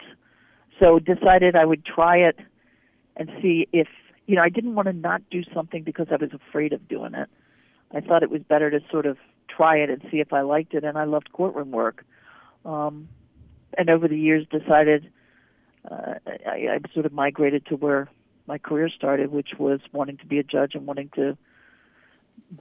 So 0.79 0.97
decided 0.97 1.57
I 1.57 1.65
would 1.65 1.85
try 1.85 2.17
it 2.17 2.39
and 3.17 3.29
see 3.41 3.67
if 3.73 3.87
you 4.27 4.35
know 4.35 4.41
I 4.41 4.49
didn't 4.49 4.75
want 4.75 4.87
to 4.87 4.93
not 4.93 5.21
do 5.29 5.43
something 5.53 5.83
because 5.83 6.07
I 6.09 6.15
was 6.15 6.31
afraid 6.33 6.71
of 6.71 6.87
doing 6.87 7.13
it. 7.13 7.29
I 7.93 7.99
thought 7.99 8.23
it 8.23 8.31
was 8.31 8.41
better 8.41 8.71
to 8.71 8.79
sort 8.89 9.05
of 9.05 9.17
try 9.47 9.77
it 9.77 9.89
and 9.89 10.01
see 10.09 10.19
if 10.19 10.31
I 10.33 10.41
liked 10.41 10.73
it, 10.73 10.83
and 10.83 10.97
I 10.97 11.03
loved 11.03 11.31
courtroom 11.33 11.71
work. 11.71 12.05
Um, 12.65 13.09
and 13.77 13.89
over 13.89 14.07
the 14.07 14.17
years, 14.17 14.47
decided 14.49 15.11
uh, 15.89 16.15
I, 16.25 16.67
I 16.75 16.93
sort 16.93 17.05
of 17.05 17.11
migrated 17.11 17.65
to 17.67 17.75
where 17.75 18.09
my 18.47 18.57
career 18.57 18.89
started, 18.89 19.31
which 19.31 19.49
was 19.59 19.81
wanting 19.91 20.17
to 20.17 20.25
be 20.25 20.39
a 20.39 20.43
judge 20.43 20.75
and 20.75 20.87
wanting 20.87 21.09
to 21.15 21.37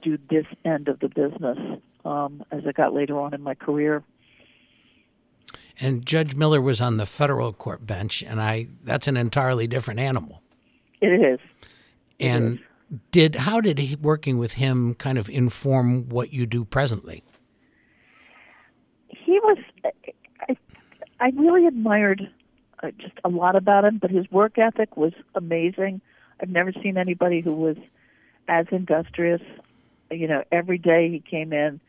do 0.01 0.17
this 0.29 0.45
end 0.65 0.89
of 0.89 0.99
the 0.99 1.07
business 1.07 1.57
um, 2.03 2.43
as 2.51 2.63
I 2.67 2.71
got 2.73 2.93
later 2.93 3.19
on 3.19 3.33
in 3.33 3.41
my 3.41 3.55
career. 3.55 4.03
And 5.79 6.05
Judge 6.05 6.35
Miller 6.35 6.61
was 6.61 6.79
on 6.79 6.97
the 6.97 7.05
federal 7.05 7.51
court 7.51 7.85
bench, 7.85 8.23
and 8.23 8.41
I 8.41 8.67
that's 8.83 9.07
an 9.07 9.17
entirely 9.17 9.67
different 9.67 9.99
animal. 9.99 10.41
It 11.01 11.07
is. 11.07 11.39
And 12.19 12.45
it 12.45 12.61
is. 12.61 12.99
did 13.11 13.35
how 13.35 13.59
did 13.59 13.79
he, 13.79 13.95
working 13.95 14.37
with 14.37 14.53
him 14.53 14.95
kind 14.95 15.17
of 15.17 15.29
inform 15.29 16.07
what 16.09 16.31
you 16.31 16.45
do 16.45 16.63
presently? 16.63 17.23
He 19.09 19.39
was. 19.39 19.57
I, 20.47 20.55
I 21.19 21.31
really 21.35 21.67
admired 21.67 22.29
uh, 22.81 22.91
just 22.97 23.13
a 23.23 23.29
lot 23.29 23.55
about 23.55 23.83
him, 23.83 23.97
but 23.97 24.11
his 24.11 24.29
work 24.31 24.57
ethic 24.57 24.95
was 24.95 25.13
amazing. 25.33 26.01
I've 26.41 26.49
never 26.49 26.71
seen 26.71 26.97
anybody 26.97 27.41
who 27.41 27.53
was 27.53 27.77
as 28.47 28.65
industrious. 28.71 29.41
You 30.11 30.27
know, 30.27 30.43
every 30.51 30.77
day 30.77 31.09
he 31.09 31.19
came 31.19 31.51
in, 31.51 31.79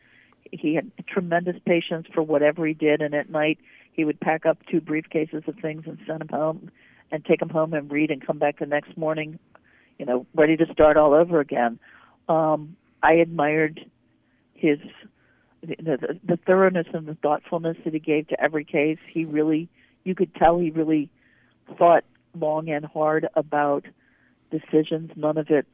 he 0.51 0.75
had 0.75 0.91
tremendous 1.07 1.55
patience 1.65 2.07
for 2.13 2.23
whatever 2.23 2.65
he 2.65 2.73
did, 2.73 3.01
and 3.01 3.13
at 3.13 3.29
night 3.29 3.59
he 3.97 4.05
would 4.05 4.19
pack 4.19 4.45
up 4.45 4.59
two 4.71 4.79
briefcases 4.79 5.45
of 5.47 5.55
things 5.59 5.83
and 5.85 5.97
send 6.07 6.21
them 6.21 6.29
home, 6.29 6.71
and 7.11 7.25
take 7.25 7.39
them 7.39 7.49
home 7.49 7.73
and 7.73 7.91
read, 7.91 8.11
and 8.11 8.25
come 8.25 8.37
back 8.37 8.59
the 8.59 8.65
next 8.65 8.95
morning, 8.95 9.39
you 9.97 10.05
know, 10.05 10.25
ready 10.35 10.55
to 10.55 10.65
start 10.71 10.95
all 10.95 11.13
over 11.13 11.41
again. 11.41 11.79
Um, 12.29 12.77
I 13.03 13.13
admired 13.13 13.85
his 14.53 14.79
the, 15.61 16.19
the 16.23 16.37
thoroughness 16.37 16.87
and 16.93 17.07
the 17.07 17.15
thoughtfulness 17.15 17.77
that 17.83 17.93
he 17.93 17.99
gave 17.99 18.27
to 18.27 18.41
every 18.41 18.63
case. 18.63 18.99
He 19.11 19.25
really 19.25 19.67
you 20.03 20.15
could 20.15 20.33
tell 20.35 20.59
he 20.59 20.69
really 20.69 21.09
thought 21.77 22.03
long 22.39 22.69
and 22.69 22.85
hard 22.85 23.27
about 23.35 23.85
decisions. 24.51 25.11
None 25.15 25.37
of 25.37 25.49
it 25.49 25.65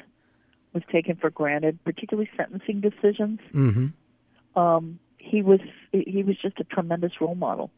was 0.73 0.83
taken 0.91 1.15
for 1.15 1.29
granted, 1.29 1.77
particularly 1.83 2.29
sentencing 2.35 2.81
decisions. 2.81 3.39
Mm-hmm. 3.53 4.59
Um, 4.59 4.99
he 5.17 5.41
was 5.41 5.59
he 5.91 6.23
was 6.23 6.35
just 6.41 6.59
a 6.59 6.63
tremendous 6.63 7.13
role 7.21 7.35
model, 7.35 7.71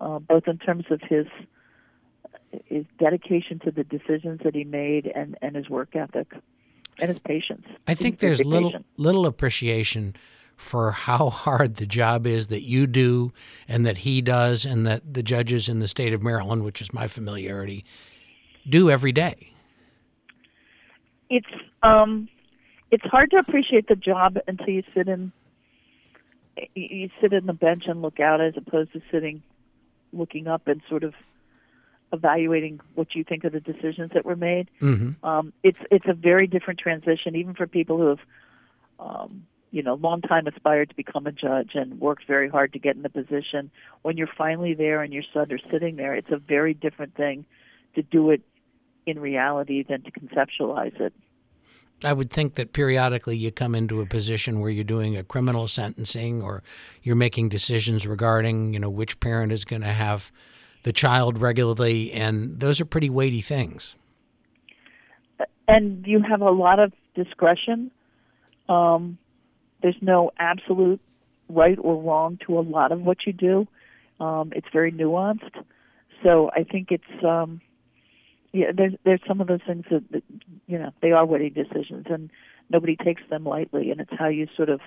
uh, 0.00 0.18
both 0.18 0.46
in 0.46 0.58
terms 0.58 0.84
of 0.90 1.00
his 1.02 1.26
his 2.64 2.84
dedication 2.98 3.58
to 3.60 3.70
the 3.70 3.84
decisions 3.84 4.40
that 4.44 4.54
he 4.54 4.64
made 4.64 5.10
and, 5.14 5.36
and 5.42 5.56
his 5.56 5.68
work 5.68 5.94
ethic 5.94 6.32
and 6.98 7.08
his 7.08 7.18
patience. 7.18 7.66
I 7.86 7.94
think 7.94 8.18
there's 8.18 8.44
little 8.44 8.72
little 8.96 9.26
appreciation 9.26 10.16
for 10.56 10.92
how 10.92 11.30
hard 11.30 11.76
the 11.76 11.86
job 11.86 12.26
is 12.26 12.48
that 12.48 12.62
you 12.62 12.86
do 12.86 13.32
and 13.68 13.84
that 13.86 13.98
he 13.98 14.22
does 14.22 14.64
and 14.64 14.86
that 14.86 15.14
the 15.14 15.22
judges 15.22 15.68
in 15.68 15.78
the 15.80 15.88
state 15.88 16.12
of 16.12 16.22
Maryland, 16.22 16.64
which 16.64 16.80
is 16.80 16.92
my 16.92 17.06
familiarity, 17.06 17.84
do 18.68 18.90
every 18.90 19.12
day. 19.12 19.52
It's 21.28 21.46
um 21.82 22.28
it's 22.90 23.04
hard 23.04 23.30
to 23.32 23.36
appreciate 23.38 23.88
the 23.88 23.96
job 23.96 24.38
until 24.46 24.68
you 24.68 24.82
sit 24.94 25.08
in 25.08 25.32
you 26.74 27.10
sit 27.20 27.32
in 27.32 27.46
the 27.46 27.52
bench 27.52 27.84
and 27.86 28.00
look 28.00 28.20
out 28.20 28.40
as 28.40 28.54
opposed 28.56 28.92
to 28.92 29.02
sitting 29.10 29.42
looking 30.12 30.46
up 30.46 30.68
and 30.68 30.82
sort 30.88 31.04
of 31.04 31.14
evaluating 32.12 32.80
what 32.94 33.14
you 33.14 33.24
think 33.24 33.44
of 33.44 33.52
the 33.52 33.60
decisions 33.60 34.12
that 34.14 34.24
were 34.24 34.36
made. 34.36 34.70
Mm-hmm. 34.80 35.24
Um, 35.26 35.52
it's 35.62 35.78
it's 35.90 36.06
a 36.08 36.14
very 36.14 36.46
different 36.46 36.78
transition, 36.78 37.36
even 37.36 37.54
for 37.54 37.66
people 37.66 37.98
who 37.98 38.08
have 38.08 38.20
um, 38.98 39.46
you 39.70 39.82
know, 39.82 39.94
long 39.94 40.22
time 40.22 40.46
aspired 40.46 40.88
to 40.88 40.96
become 40.96 41.26
a 41.26 41.32
judge 41.32 41.72
and 41.74 42.00
worked 42.00 42.26
very 42.26 42.48
hard 42.48 42.72
to 42.72 42.78
get 42.78 42.96
in 42.96 43.02
the 43.02 43.10
position. 43.10 43.70
When 44.02 44.16
you're 44.16 44.26
finally 44.26 44.74
there 44.74 45.02
and 45.02 45.12
your 45.12 45.24
son 45.34 45.52
are 45.52 45.58
sitting 45.70 45.96
there, 45.96 46.14
it's 46.14 46.30
a 46.30 46.38
very 46.38 46.72
different 46.72 47.14
thing 47.14 47.44
to 47.94 48.02
do 48.02 48.30
it 48.30 48.42
in 49.04 49.18
reality 49.18 49.82
than 49.82 50.02
to 50.02 50.10
conceptualize 50.10 50.98
it. 51.00 51.12
I 52.04 52.12
would 52.12 52.30
think 52.30 52.56
that 52.56 52.72
periodically 52.72 53.36
you 53.36 53.50
come 53.50 53.74
into 53.74 54.00
a 54.00 54.06
position 54.06 54.60
where 54.60 54.70
you're 54.70 54.84
doing 54.84 55.16
a 55.16 55.24
criminal 55.24 55.66
sentencing 55.66 56.42
or 56.42 56.62
you're 57.02 57.16
making 57.16 57.48
decisions 57.48 58.06
regarding, 58.06 58.74
you 58.74 58.78
know, 58.78 58.90
which 58.90 59.18
parent 59.18 59.50
is 59.50 59.64
going 59.64 59.82
to 59.82 59.92
have 59.92 60.30
the 60.82 60.92
child 60.92 61.38
regularly, 61.38 62.12
and 62.12 62.60
those 62.60 62.80
are 62.80 62.84
pretty 62.84 63.10
weighty 63.10 63.40
things. 63.40 63.96
And 65.66 66.06
you 66.06 66.22
have 66.22 66.42
a 66.42 66.50
lot 66.50 66.78
of 66.78 66.92
discretion. 67.14 67.90
Um, 68.68 69.18
there's 69.82 69.96
no 70.00 70.30
absolute 70.38 71.00
right 71.48 71.78
or 71.80 72.00
wrong 72.00 72.38
to 72.46 72.58
a 72.58 72.60
lot 72.60 72.92
of 72.92 73.00
what 73.00 73.26
you 73.26 73.32
do. 73.32 73.66
Um, 74.20 74.52
it's 74.54 74.68
very 74.72 74.92
nuanced. 74.92 75.64
So 76.22 76.50
I 76.54 76.62
think 76.62 76.92
it's 76.92 77.24
um, 77.24 77.60
yeah. 78.56 78.72
There's 78.74 78.94
there's 79.04 79.20
some 79.26 79.40
of 79.40 79.48
those 79.48 79.60
things 79.66 79.84
that, 79.90 80.10
that 80.12 80.22
you 80.66 80.78
know 80.78 80.90
they 81.02 81.12
are 81.12 81.26
weighty 81.26 81.50
decisions, 81.50 82.06
and 82.08 82.30
nobody 82.70 82.96
takes 82.96 83.22
them 83.28 83.44
lightly. 83.44 83.90
And 83.90 84.00
it's 84.00 84.12
how 84.18 84.28
you 84.28 84.48
sort 84.56 84.70
of 84.70 84.80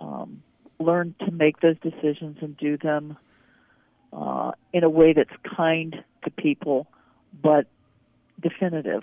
um, 0.00 0.42
learn 0.78 1.14
to 1.20 1.30
make 1.30 1.60
those 1.60 1.76
decisions 1.82 2.38
and 2.40 2.56
do 2.56 2.78
them 2.78 3.16
uh, 4.12 4.52
in 4.72 4.82
a 4.82 4.88
way 4.88 5.12
that's 5.12 5.34
kind 5.56 6.02
to 6.24 6.30
people, 6.30 6.86
but 7.42 7.66
definitive. 8.40 9.02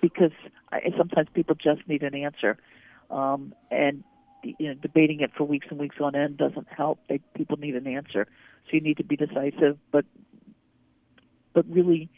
Because 0.00 0.32
I, 0.70 0.92
sometimes 0.96 1.28
people 1.34 1.56
just 1.56 1.86
need 1.88 2.02
an 2.02 2.14
answer 2.14 2.58
um, 3.10 3.54
and 3.70 4.04
you 4.42 4.68
know, 4.68 4.74
debating 4.74 5.20
it 5.20 5.32
for 5.36 5.44
weeks 5.44 5.66
and 5.70 5.78
weeks 5.78 5.96
on 6.00 6.14
end 6.14 6.36
doesn't 6.36 6.68
help. 6.68 7.00
They, 7.08 7.18
people 7.34 7.56
need 7.56 7.74
an 7.74 7.86
answer, 7.86 8.26
so 8.66 8.70
you 8.70 8.80
need 8.80 8.98
to 8.98 9.04
be 9.04 9.16
decisive, 9.16 9.78
but 9.90 10.04
but 11.52 11.64
really 11.68 12.08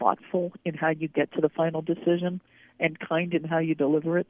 thoughtful 0.00 0.52
in 0.64 0.74
how 0.74 0.88
you 0.88 1.06
get 1.06 1.30
to 1.32 1.40
the 1.40 1.50
final 1.50 1.82
decision 1.82 2.40
and 2.80 2.98
kind 2.98 3.34
in 3.34 3.44
how 3.44 3.58
you 3.58 3.74
deliver 3.74 4.18
it. 4.18 4.26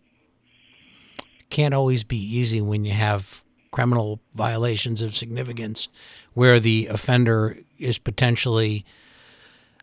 Can't 1.48 1.72
always 1.72 2.04
be 2.04 2.18
easy 2.18 2.61
when 2.61 2.85
you 2.85 2.92
have 2.92 3.42
criminal 3.70 4.20
violations 4.35 5.00
of 5.00 5.14
significance 5.14 5.88
where 6.35 6.59
the 6.59 6.88
offender 6.88 7.56
is 7.78 7.98
potentially 7.98 8.85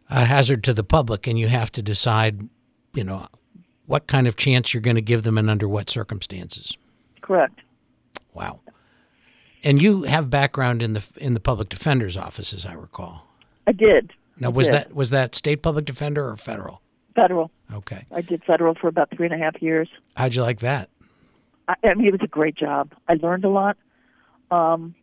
a 0.09 0.25
hazard 0.25 0.63
to 0.65 0.73
the 0.73 0.83
public 0.83 1.25
and 1.25 1.39
you 1.39 1.47
have 1.47 1.71
to 1.71 1.81
decide, 1.81 2.49
you 2.93 3.03
know, 3.03 3.27
what 3.85 4.07
kind 4.07 4.27
of 4.27 4.35
chance 4.35 4.73
you're 4.73 4.81
going 4.81 4.95
to 4.95 5.01
give 5.01 5.23
them 5.23 5.37
and 5.37 5.49
under 5.49 5.67
what 5.67 5.89
circumstances. 5.89 6.77
Correct. 7.21 7.59
Wow. 8.33 8.59
And 9.63 9.81
you 9.81 10.03
have 10.03 10.29
background 10.29 10.81
in 10.81 10.93
the 10.93 11.03
in 11.17 11.33
the 11.33 11.39
public 11.39 11.69
defender's 11.69 12.15
office, 12.15 12.53
as 12.53 12.65
I 12.65 12.73
recall. 12.73 13.25
I 13.65 13.71
did. 13.71 14.13
Now, 14.39 14.49
was 14.49 14.69
that 14.69 14.93
was 14.93 15.09
that 15.09 15.35
state 15.35 15.61
public 15.61 15.85
defender 15.85 16.27
or 16.27 16.37
federal? 16.37 16.81
Federal. 17.15 17.51
Okay. 17.73 18.05
I 18.11 18.21
did 18.21 18.43
federal 18.43 18.75
for 18.75 18.87
about 18.87 19.09
three 19.09 19.25
and 19.25 19.33
a 19.33 19.43
half 19.43 19.61
years. 19.61 19.89
How'd 20.15 20.35
you 20.35 20.43
like 20.43 20.59
that? 20.59 20.89
I, 21.67 21.75
I 21.83 21.93
mean, 21.95 22.07
it 22.07 22.11
was 22.11 22.21
a 22.23 22.27
great 22.27 22.55
job. 22.55 22.93
I 23.07 23.15
learned 23.15 23.43
a 23.43 23.49
lot. 23.49 23.77
Um, 24.51 24.95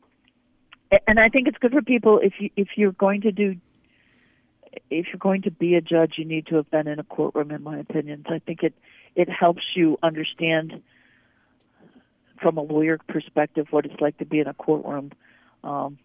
and 1.07 1.18
I 1.18 1.29
think 1.29 1.49
it's 1.49 1.59
good 1.59 1.73
for 1.73 1.83
people 1.83 2.20
if 2.23 2.35
you 2.38 2.51
if 2.57 2.68
you're 2.77 2.92
going 2.92 3.23
to 3.23 3.33
do 3.33 3.57
if 4.90 5.07
you're 5.09 5.18
going 5.18 5.42
to 5.42 5.51
be 5.51 5.75
a 5.75 5.81
judge, 5.81 6.14
you 6.18 6.25
need 6.25 6.47
to 6.47 6.57
have 6.57 6.70
been 6.70 6.88
in 6.88 6.99
a 6.99 7.05
courtroom. 7.05 7.51
In 7.51 7.62
my 7.62 7.79
opinion, 7.79 8.25
so 8.29 8.35
I 8.35 8.38
think 8.38 8.62
it 8.62 8.75
it 9.14 9.29
helps 9.29 9.62
you 9.75 9.99
understand 10.03 10.83
from 12.40 12.59
a 12.59 12.62
lawyer 12.62 12.99
perspective 13.09 13.66
what 13.70 13.87
it's 13.87 14.01
like 14.01 14.18
to 14.18 14.25
be 14.25 14.40
in 14.40 14.47
a 14.47 14.55
courtroom 14.55 15.12
um, 15.62 15.99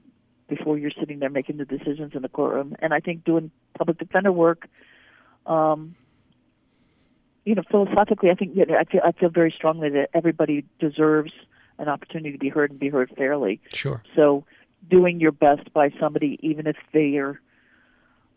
before 0.49 0.77
you're 0.77 0.91
sitting 0.99 1.19
there 1.19 1.29
making 1.29 1.57
the 1.57 1.65
decisions 1.65 2.13
in 2.13 2.21
the 2.21 2.29
courtroom. 2.29 2.75
And 2.79 2.93
I 2.93 2.99
think 2.99 3.23
doing 3.23 3.51
public 3.77 3.99
defender 3.99 4.31
work, 4.31 4.67
um, 5.45 5.95
you 7.45 7.55
know, 7.55 7.63
philosophically, 7.69 8.29
I 8.29 8.35
think 8.35 8.55
you 8.55 8.65
know, 8.65 8.75
I 8.75 8.83
feel 8.83 9.01
I 9.03 9.11
feel 9.13 9.29
very 9.29 9.53
strongly 9.55 9.89
that 9.89 10.09
everybody 10.13 10.65
deserves 10.79 11.31
an 11.77 11.87
opportunity 11.87 12.31
to 12.33 12.37
be 12.37 12.49
heard 12.49 12.71
and 12.71 12.79
be 12.79 12.89
heard 12.89 13.11
fairly. 13.17 13.61
Sure. 13.73 14.03
So, 14.15 14.43
doing 14.89 15.19
your 15.19 15.31
best 15.31 15.71
by 15.73 15.91
somebody, 15.99 16.37
even 16.41 16.67
if 16.67 16.75
they 16.93 17.15
are 17.17 17.39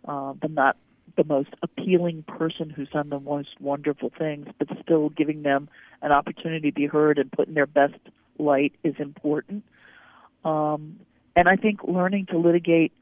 uh, 0.06 0.34
the 0.40 0.48
not 0.48 0.76
the 1.16 1.24
most 1.24 1.50
appealing 1.62 2.22
person 2.22 2.70
who's 2.70 2.88
done 2.88 3.10
the 3.10 3.20
most 3.20 3.60
wonderful 3.60 4.10
things, 4.16 4.46
but 4.58 4.68
still 4.82 5.10
giving 5.10 5.42
them 5.42 5.68
an 6.00 6.12
opportunity 6.12 6.70
to 6.70 6.74
be 6.74 6.86
heard 6.86 7.18
and 7.18 7.30
put 7.30 7.48
in 7.48 7.54
their 7.54 7.66
best 7.66 7.98
light 8.38 8.72
is 8.82 8.94
important. 8.98 9.64
Um, 10.44 11.00
and 11.36 11.48
I 11.48 11.56
think 11.56 11.82
learning 11.84 12.26
to 12.26 12.38
litigate 12.38 12.92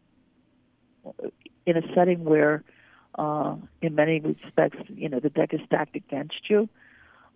in 1.66 1.76
a 1.76 1.82
setting 1.94 2.24
where, 2.24 2.62
uh, 3.16 3.56
in 3.82 3.94
many 3.94 4.20
respects, 4.20 4.78
you 4.88 5.08
know, 5.08 5.20
the 5.20 5.30
deck 5.30 5.52
is 5.52 5.60
stacked 5.66 5.96
against 5.96 6.48
you, 6.48 6.68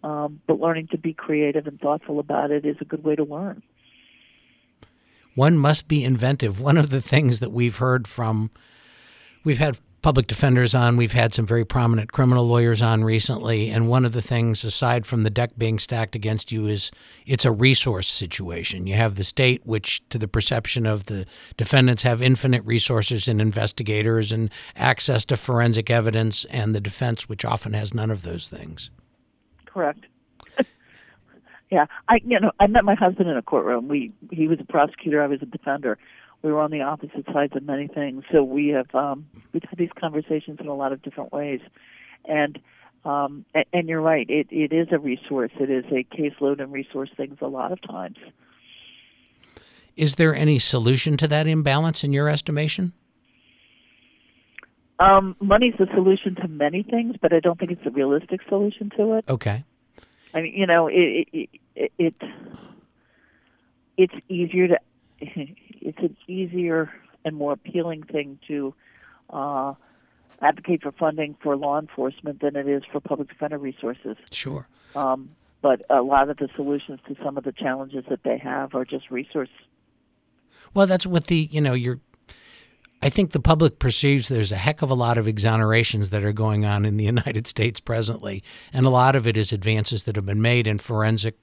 Um, 0.05 0.41
but 0.47 0.61
learning 0.61 0.89
to 0.89 0.99
be 0.99 1.15
creative 1.15 1.67
and 1.67 1.81
thoughtful 1.81 2.19
about 2.19 2.51
it 2.51 2.67
is 2.67 2.77
a 2.81 2.85
good 2.85 3.03
way 3.03 3.17
to 3.17 3.25
learn. 3.25 3.63
One 5.35 5.57
must 5.57 5.89
be 5.89 6.05
inventive. 6.05 6.61
One 6.61 6.77
of 6.77 6.91
the 6.91 7.01
things 7.01 7.41
that 7.41 7.51
we've 7.51 7.79
heard 7.79 8.07
from, 8.07 8.51
we've 9.45 9.59
had 9.59 9.79
public 10.05 10.27
defenders 10.27 10.75
on. 10.75 10.99
We've 10.99 11.13
had 11.13 11.33
some 11.33 11.47
very 11.47 11.65
prominent 11.65 12.13
criminal 12.13 12.47
lawyers 12.47 12.83
on 12.83 13.05
recently. 13.05 13.71
And 13.71 13.89
one 13.89 14.05
of 14.05 14.13
the 14.13 14.21
things, 14.21 14.63
aside 14.63 15.07
from 15.07 15.23
the 15.23 15.31
deck 15.31 15.53
being 15.57 15.79
stacked 15.79 16.15
against 16.15 16.53
you, 16.53 16.67
is 16.67 16.91
it's 17.25 17.47
a 17.47 17.51
resource 17.51 18.07
situation. 18.07 18.87
You 18.87 18.97
have 18.97 19.15
the 19.15 19.25
state, 19.25 19.63
which, 19.65 20.07
to 20.11 20.19
the 20.19 20.29
perception 20.29 20.85
of 20.85 21.07
the 21.07 21.25
defendants, 21.57 22.03
have 22.03 22.21
infinite 22.21 22.63
resources 22.67 23.29
and 23.29 23.41
investigators 23.41 24.31
and 24.31 24.51
access 24.77 25.25
to 25.25 25.39
forensic 25.39 25.89
evidence, 25.89 26.45
and 26.51 26.75
the 26.75 26.83
defense, 26.83 27.27
which 27.27 27.43
often 27.43 27.73
has 27.73 27.95
none 27.95 28.11
of 28.11 28.21
those 28.21 28.47
things. 28.51 28.91
Correct. 29.65 30.05
yeah, 31.71 31.87
I 32.11 32.21
you 32.27 32.39
know 32.39 32.53
I 32.61 32.67
met 32.67 32.85
my 32.85 32.95
husband 32.95 33.31
in 33.31 33.39
a 33.39 33.43
courtroom. 33.43 33.89
We 33.89 34.13
he 34.31 34.49
was 34.49 34.61
a 34.61 34.65
prosecutor, 34.65 35.23
I 35.23 35.29
was 35.29 35.41
a 35.41 35.47
defender 35.47 35.97
we 36.45 36.53
were 36.53 36.61
on 36.61 36.71
the 36.71 36.83
opposite 36.83 37.25
sides 37.33 37.57
of 37.57 37.65
many 37.65 37.89
things. 37.89 38.23
So 38.31 38.45
we 38.45 38.69
have 38.69 38.95
um, 38.95 39.27
we've 39.53 39.63
had 39.69 39.79
these 39.79 39.91
conversations 39.99 40.61
in 40.61 40.69
a 40.69 40.75
lot 40.75 40.93
of 40.93 41.03
different 41.03 41.33
ways, 41.33 41.61
and 42.27 42.59
um, 43.05 43.47
and, 43.73 43.89
you're 43.89 44.03
right. 44.03 44.29
It 44.29 44.49
it 44.51 44.73
is 44.73 44.89
a 44.93 44.99
resource. 44.99 45.53
It 45.59 45.71
is 45.71 45.85
a 45.87 46.05
caseload 46.15 46.61
and 46.61 46.71
resource 46.71 47.11
things 47.17 47.39
a 47.41 47.47
lot 47.47 47.73
of 47.73 47.81
times. 47.83 48.19
Is 49.97 50.17
there 50.17 50.35
any 50.35 50.59
solution 50.59 51.17
to 51.17 51.29
that 51.29 51.47
imbalance 51.47 52.05
in 52.05 52.13
your 52.13 52.29
estimation? 52.29 52.93
Um, 54.99 55.37
money's 55.41 55.75
the 55.79 55.87
solution 55.95 56.35
to 56.37 56.49
many 56.49 56.83
things, 56.83 57.17
but 57.21 57.33
I 57.33 57.41
don't 57.41 57.59
think 57.59 57.73
it's 57.73 57.87
a 57.87 57.91
realistic 57.91 58.41
solution 58.49 58.91
to 58.97 59.15
it. 59.15 59.25
Okay. 59.29 59.65
I 60.35 60.43
mean, 60.43 60.53
you 60.55 60.67
know, 60.67 60.89
it 60.89 61.27
it, 61.33 61.49
it, 61.75 61.93
it 61.99 62.15
it's 63.97 64.15
easier 64.29 64.69
to 64.69 64.79
it's 65.81 65.99
an 65.99 66.17
easier 66.27 66.93
and 67.25 67.37
more 67.37 67.53
appealing 67.53 68.03
thing 68.03 68.39
to 68.49 68.75
uh, 69.31 69.75
advocate 70.41 70.83
for 70.83 70.93
funding 70.93 71.37
for 71.43 71.57
law 71.57 71.79
enforcement 71.81 72.41
than 72.41 72.57
it 72.57 72.69
is 72.69 72.83
for 72.91 73.01
public 73.01 73.29
defender 73.29 73.59
resources. 73.59 74.17
Sure. 74.31 74.69
Um, 74.95 75.31
but 75.63 75.83
a 75.89 76.03
lot 76.03 76.29
of 76.29 76.37
the 76.37 76.49
solutions 76.55 77.01
to 77.09 77.17
some 77.25 77.39
of 77.39 77.45
the 77.45 77.53
challenges 77.53 78.05
that 78.11 78.23
they 78.23 78.37
have 78.39 78.75
are 78.75 78.85
just 78.85 79.11
resource. 79.11 79.49
Well, 80.75 80.87
that's 80.87 81.07
what 81.07 81.29
the 81.29 81.49
you 81.51 81.61
know 81.61 81.73
you're. 81.73 82.01
I 83.01 83.11
think 83.11 83.31
the 83.31 83.41
public 83.41 83.79
perceives 83.79 84.29
there's 84.29 84.53
a 84.53 84.57
heck 84.57 84.83
of 84.83 84.91
a 84.91 84.95
lot 84.95 85.19
of 85.19 85.27
exonerations 85.27 86.11
that 86.11 86.25
are 86.25 86.33
going 86.33 86.65
on 86.65 86.85
in 86.85 86.97
the 86.97 87.05
United 87.15 87.47
States 87.47 87.81
presently, 87.81 88.43
and 88.73 88.85
a 88.85 88.91
lot 88.91 89.17
of 89.17 89.27
it 89.27 89.37
is 89.37 89.53
advances 89.53 90.05
that 90.05 90.17
have 90.17 90.27
been 90.27 90.43
made 90.43 90.67
in 90.67 90.79
forensic 90.79 91.39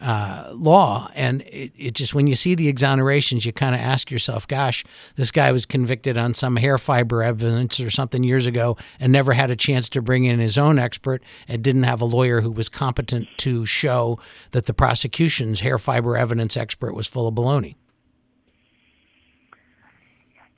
uh, 0.00 0.50
law. 0.54 1.08
And 1.14 1.42
it, 1.42 1.72
it, 1.76 1.94
just, 1.94 2.14
when 2.14 2.26
you 2.26 2.34
see 2.34 2.54
the 2.54 2.72
exonerations, 2.72 3.44
you 3.44 3.52
kind 3.52 3.74
of 3.74 3.80
ask 3.80 4.10
yourself, 4.10 4.46
gosh, 4.46 4.84
this 5.16 5.30
guy 5.30 5.52
was 5.52 5.66
convicted 5.66 6.16
on 6.16 6.34
some 6.34 6.56
hair 6.56 6.78
fiber 6.78 7.22
evidence 7.22 7.80
or 7.80 7.90
something 7.90 8.24
years 8.24 8.46
ago 8.46 8.76
and 8.98 9.12
never 9.12 9.32
had 9.32 9.50
a 9.50 9.56
chance 9.56 9.88
to 9.90 10.02
bring 10.02 10.24
in 10.24 10.38
his 10.38 10.58
own 10.58 10.78
expert 10.78 11.22
and 11.48 11.62
didn't 11.62 11.84
have 11.84 12.00
a 12.00 12.06
lawyer 12.06 12.40
who 12.40 12.50
was 12.50 12.68
competent 12.68 13.28
to 13.38 13.66
show 13.66 14.18
that 14.52 14.66
the 14.66 14.74
prosecution's 14.74 15.60
hair 15.60 15.78
fiber 15.78 16.16
evidence 16.16 16.56
expert 16.56 16.94
was 16.94 17.06
full 17.06 17.28
of 17.28 17.34
baloney. 17.34 17.76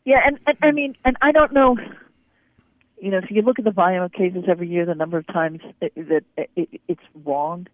Yeah, 0.05 0.21
and, 0.25 0.39
and 0.47 0.57
I 0.63 0.73
mean, 0.73 0.97
and 1.05 1.17
I 1.23 1.31
don't 1.31 1.53
know 1.53 1.77
you 3.03 3.11
know, 3.11 3.19
if 3.19 3.33
you 3.33 3.43
look 3.43 3.59
at 3.59 3.65
the 3.65 3.73
volume 3.73 4.05
of 4.05 4.13
cases 4.13 4.45
every 4.47 4.69
year, 4.69 4.87
the 4.87 4.95
number 4.95 5.19
of 5.19 5.27
times 5.27 5.59
that 5.81 5.91
it, 5.97 6.51
it, 6.55 6.81
it's 6.87 7.03
wrong, 7.25 7.67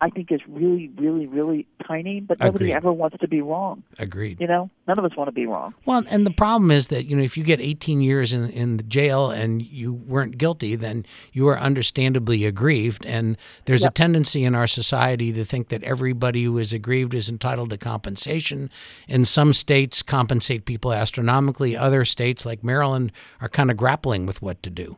I 0.00 0.10
think 0.10 0.30
is 0.30 0.40
really, 0.46 0.92
really, 0.96 1.26
really 1.26 1.66
tiny, 1.84 2.20
but 2.20 2.38
nobody 2.38 2.66
Agreed. 2.66 2.76
ever 2.76 2.92
wants 2.92 3.16
to 3.18 3.26
be 3.26 3.40
wrong. 3.40 3.82
Agreed. 3.98 4.40
You 4.40 4.46
know, 4.46 4.70
none 4.86 4.96
of 4.96 5.04
us 5.04 5.16
want 5.16 5.26
to 5.26 5.32
be 5.32 5.44
wrong. 5.46 5.74
Well, 5.86 6.04
and 6.08 6.24
the 6.24 6.30
problem 6.30 6.70
is 6.70 6.86
that 6.88 7.06
you 7.06 7.16
know 7.16 7.22
if 7.24 7.36
you 7.36 7.42
get 7.42 7.60
18 7.60 8.00
years 8.00 8.32
in 8.32 8.48
in 8.50 8.76
the 8.76 8.84
jail 8.84 9.30
and 9.30 9.60
you 9.60 9.92
weren't 9.92 10.38
guilty, 10.38 10.76
then 10.76 11.04
you 11.32 11.48
are 11.48 11.58
understandably 11.58 12.44
aggrieved. 12.44 13.04
And 13.04 13.36
there's 13.64 13.82
Yep. 13.82 13.90
a 13.90 13.94
tendency 13.94 14.44
in 14.44 14.54
our 14.54 14.68
society 14.68 15.32
to 15.32 15.44
think 15.44 15.68
that 15.68 15.82
everybody 15.82 16.44
who 16.44 16.56
is 16.58 16.72
aggrieved 16.72 17.12
is 17.12 17.28
entitled 17.28 17.70
to 17.70 17.76
compensation. 17.78 18.70
In 19.08 19.24
some 19.24 19.52
states, 19.52 20.02
compensate 20.04 20.64
people 20.64 20.92
astronomically. 20.92 21.76
Other 21.76 22.04
states, 22.04 22.46
like 22.46 22.62
Maryland, 22.62 23.10
are 23.40 23.48
kind 23.48 23.68
of 23.70 23.76
grappling 23.76 24.26
with 24.26 24.40
what 24.42 24.62
to 24.62 24.70
do. 24.70 24.96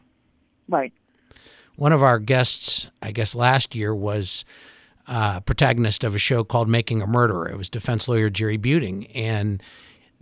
Right. 0.68 0.92
One 1.76 1.92
of 1.92 2.02
our 2.02 2.18
guests, 2.18 2.88
I 3.00 3.12
guess 3.12 3.34
last 3.34 3.74
year, 3.74 3.94
was 3.94 4.44
uh, 5.10 5.40
protagonist 5.40 6.04
of 6.04 6.14
a 6.14 6.18
show 6.18 6.44
called 6.44 6.68
Making 6.68 7.02
a 7.02 7.06
Murderer. 7.06 7.50
It 7.50 7.58
was 7.58 7.68
defense 7.68 8.08
lawyer 8.08 8.30
Jerry 8.30 8.56
Buting, 8.56 9.10
and 9.14 9.62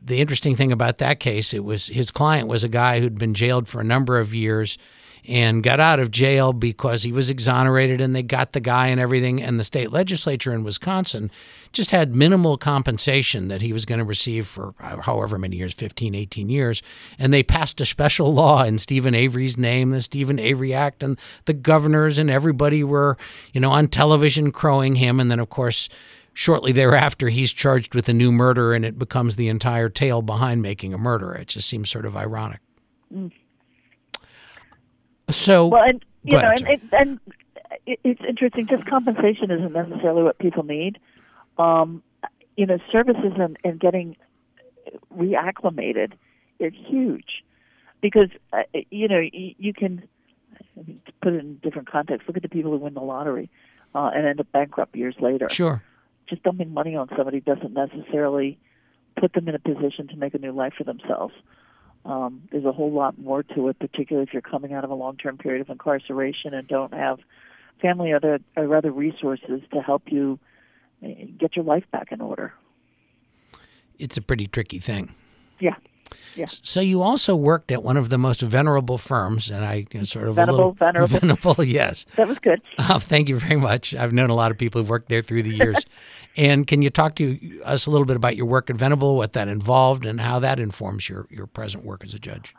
the 0.03 0.20
interesting 0.20 0.57
thing 0.57 0.72
about 0.72 0.98
that 0.98 1.20
case, 1.20 1.53
it 1.53 1.62
was 1.62 1.88
his 1.88 2.11
client 2.11 2.48
was 2.48 2.64
a 2.64 2.68
guy 2.68 3.01
who'd 3.01 3.18
been 3.18 3.35
jailed 3.35 3.68
for 3.68 3.81
a 3.81 3.85
number 3.85 4.18
of 4.18 4.35
years 4.35 4.79
and 5.29 5.62
got 5.62 5.79
out 5.79 6.01
of 6.01 6.11
jail 6.11 6.55
because 6.55 7.03
he 7.03 7.12
was 7.12 7.29
exonerated 7.29 8.01
and 8.01 8.17
they 8.17 8.23
got 8.23 8.53
the 8.53 8.61
guy 8.61 8.87
and 8.87 8.99
everything. 8.99 9.43
And 9.43 9.61
the 9.61 9.64
state 9.64 9.93
legislature 9.93 10.55
in 10.55 10.64
Wisconsin 10.64 11.31
just 11.73 11.91
had 11.91 12.17
minimal 12.17 12.57
compensation 12.57 13.49
that 13.49 13.61
he 13.61 13.75
was 13.75 13.85
going 13.85 13.99
to 13.99 14.05
receive 14.05 14.47
for 14.47 14.75
uh, 14.81 15.03
however 15.03 15.38
many 15.38 15.57
years 15.57 15.75
15 15.75 16.14
18 16.14 16.49
years. 16.49 16.83
And 17.19 17.33
they 17.33 17.43
passed 17.43 17.81
a 17.83 17.87
special 17.87 18.33
law 18.33 18.64
in 18.64 18.79
Steven 18.79 19.14
Avery's 19.14 19.59
name 19.59 19.91
the 19.91 20.01
Steven 20.01 20.38
Avery 20.38 20.73
Act 20.73 21.03
and 21.03 21.19
the 21.45 21.53
governors 21.53 22.17
and 22.17 22.31
everybody 22.31 22.83
were 22.83 23.19
you 23.53 23.61
know 23.61 23.71
on 23.71 23.88
television 23.88 24.51
crowing 24.51 24.97
him. 24.97 25.21
And 25.21 25.31
then 25.31 25.41
of 25.41 25.51
course 25.51 25.91
shortly 26.33 26.73
thereafter 26.73 27.29
he's 27.29 27.53
charged 27.53 27.95
with 27.95 28.09
a 28.09 28.14
new 28.14 28.33
murder 28.33 28.73
and 28.73 28.85
it 28.85 28.99
becomes 28.99 29.37
the 29.37 29.49
entire 29.49 29.91
tale 29.91 30.23
behind 30.23 30.62
making 30.62 30.95
a 30.95 30.99
murderer. 30.99 31.35
It 31.35 31.49
just 31.49 31.69
seems 31.69 31.91
sort 31.91 32.07
of 32.07 32.17
ironic 32.17 32.61
mm. 33.14 33.31
So 35.31 35.69
Well, 35.69 35.83
and 35.83 36.05
you 36.25 36.33
know, 36.33 36.38
ahead, 36.38 36.62
and, 36.62 36.69
it, 36.69 36.81
and 36.93 37.21
it, 37.87 38.01
it's 38.05 38.21
interesting. 38.29 38.67
Just 38.67 38.85
compensation 38.87 39.51
isn't 39.51 39.73
necessarily 39.73 40.23
what 40.23 40.38
people 40.38 40.64
need. 40.64 40.99
Um, 41.59 42.03
you 42.57 42.67
know, 42.67 42.79
services 42.91 43.33
and, 43.37 43.57
and 43.64 43.79
getting 43.79 44.17
reacclimated 45.17 46.12
is 46.59 46.73
huge 46.87 47.45
because 48.01 48.29
uh, 48.53 48.62
you 48.91 49.09
know 49.09 49.21
you, 49.21 49.55
you 49.59 49.73
can 49.73 50.03
I 50.77 50.83
mean, 50.87 51.01
to 51.07 51.12
put 51.23 51.33
it 51.35 51.41
in 51.41 51.57
different 51.57 51.91
context. 51.91 52.27
Look 52.27 52.37
at 52.37 52.43
the 52.43 52.49
people 52.49 52.73
who 52.73 52.79
win 52.79 52.95
the 52.95 53.01
lottery 53.01 53.51
uh, 53.95 54.11
and 54.14 54.27
end 54.27 54.41
up 54.41 54.51
bankrupt 54.53 54.97
years 54.97 55.14
later. 55.21 55.49
sure 55.49 55.83
Just 56.29 56.43
dumping 56.43 56.73
money 56.73 56.95
on 56.95 57.09
somebody 57.17 57.41
doesn't 57.41 57.73
necessarily 57.73 58.59
put 59.19 59.33
them 59.33 59.49
in 59.49 59.55
a 59.55 59.59
position 59.59 60.09
to 60.09 60.17
make 60.17 60.35
a 60.35 60.38
new 60.38 60.53
life 60.53 60.75
for 60.77 60.85
themselves. 60.85 61.35
Um, 62.09 62.42
there's 62.51 62.64
a 62.64 62.73
whole 62.73 62.90
lot 62.90 63.18
more 63.18 63.42
to 63.42 63.68
it, 63.68 63.79
particularly 63.79 64.27
if 64.27 64.33
you're 64.33 64.40
coming 64.40 64.73
out 64.73 64.83
of 64.83 64.88
a 64.90 64.94
long-term 64.94 65.37
period 65.37 65.61
of 65.61 65.68
incarceration 65.68 66.55
and 66.55 66.66
don't 66.66 66.94
have 66.94 67.18
family 67.83 68.11
or 68.12 68.16
other, 68.16 68.40
or 68.57 68.75
other 68.75 68.90
resources 68.90 69.61
to 69.75 69.81
help 69.83 70.05
you 70.07 70.38
uh, 71.05 71.09
get 71.38 71.55
your 71.55 71.66
life 71.66 71.85
back 71.92 72.11
in 72.11 72.23
order. 72.23 72.55
it's 73.99 74.16
a 74.16 74.23
pretty 74.23 74.47
tricky 74.47 74.79
thing 74.79 75.14
Yeah, 75.61 75.77
yeah. 76.35 76.47
So 76.47 76.81
you 76.81 77.03
also 77.03 77.35
worked 77.35 77.71
at 77.71 77.83
one 77.83 77.97
of 77.97 78.11
the 78.11 78.18
most 78.18 78.40
venerable 78.40 78.99
firms, 78.99 79.51
and 79.51 79.64
I 79.64 79.87
you 79.92 80.01
know, 80.01 80.05
sort 80.05 80.29
of 80.29 80.37
Venerable, 80.37 80.57
little, 80.57 80.73
venerable. 80.73 81.18
venerable, 81.18 81.64
yes. 81.64 82.07
That 82.16 82.29
was 82.29 82.38
good. 82.38 82.61
Uh, 82.79 82.99
thank 82.99 83.29
you 83.29 83.38
very 83.38 83.57
much. 83.57 83.94
I've 83.94 84.14
known 84.14 84.31
a 84.31 84.35
lot 84.35 84.51
of 84.51 84.57
people 84.57 84.81
who've 84.81 84.88
worked 84.88 85.11
there 85.11 85.21
through 85.21 85.42
the 85.42 85.55
years. 85.55 85.85
and 86.38 86.66
can 86.66 86.81
you 86.81 86.88
talk 86.88 87.16
to 87.16 87.61
us 87.64 87.87
a 87.87 87.90
little 87.90 88.07
bit 88.07 88.16
about 88.16 88.35
your 88.35 88.47
work 88.47 88.71
at 88.71 88.77
Venable, 88.77 89.16
what 89.16 89.35
that 89.35 89.47
involved, 89.49 90.07
and 90.07 90.21
how 90.21 90.38
that 90.38 90.59
informs 90.59 91.09
your 91.09 91.27
your 91.31 91.47
present 91.47 91.85
work 91.85 92.03
as 92.05 92.14
a 92.14 92.18
judge? 92.18 92.55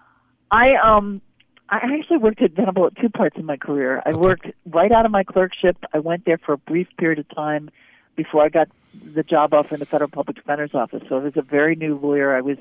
I 0.52 0.76
um 0.76 1.22
I 1.70 1.78
actually 1.78 2.18
worked 2.18 2.42
at 2.42 2.52
Venable 2.52 2.88
at 2.88 2.96
two 2.98 3.10
parts 3.10 3.38
in 3.38 3.46
my 3.46 3.58
career. 3.58 4.02
I 4.06 4.16
worked 4.16 4.48
right 4.66 4.92
out 4.92 5.06
of 5.06 5.12
my 5.12 5.24
clerkship. 5.24 5.78
I 5.94 6.00
went 6.00 6.26
there 6.26 6.38
for 6.38 6.54
a 6.54 6.58
brief 6.58 6.88
period 6.98 7.20
of 7.20 7.30
time 7.30 7.70
before 8.16 8.44
I 8.44 8.50
got 8.50 8.68
the 9.14 9.24
job 9.24 9.54
offer 9.54 9.76
in 9.76 9.80
the 9.80 9.86
Federal 9.86 10.10
Public 10.10 10.38
Defender's 10.38 10.74
Office. 10.74 11.04
So 11.08 11.18
I 11.18 11.24
was 11.24 11.34
a 11.36 11.42
very 11.42 11.76
new 11.76 11.98
lawyer. 11.98 12.36
I 12.36 12.42
was 12.42 12.58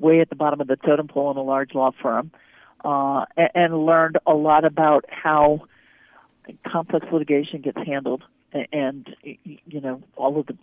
way 0.00 0.20
at 0.20 0.28
the 0.28 0.36
bottom 0.36 0.60
of 0.60 0.66
the 0.66 0.76
totem 0.76 1.08
pole 1.08 1.30
in 1.30 1.36
a 1.36 1.42
large 1.42 1.74
law 1.74 1.90
firm, 2.02 2.30
uh, 2.84 3.24
and, 3.36 3.50
and 3.54 3.86
learned 3.86 4.18
a 4.26 4.34
lot 4.34 4.64
about 4.64 5.04
how 5.08 5.62
complex 6.66 7.06
litigation 7.12 7.60
gets 7.60 7.78
handled, 7.86 8.22
a- 8.54 8.68
and 8.72 9.14
you 9.22 9.80
know 9.80 10.02
all 10.16 10.38
of 10.38 10.46
the 10.46 10.56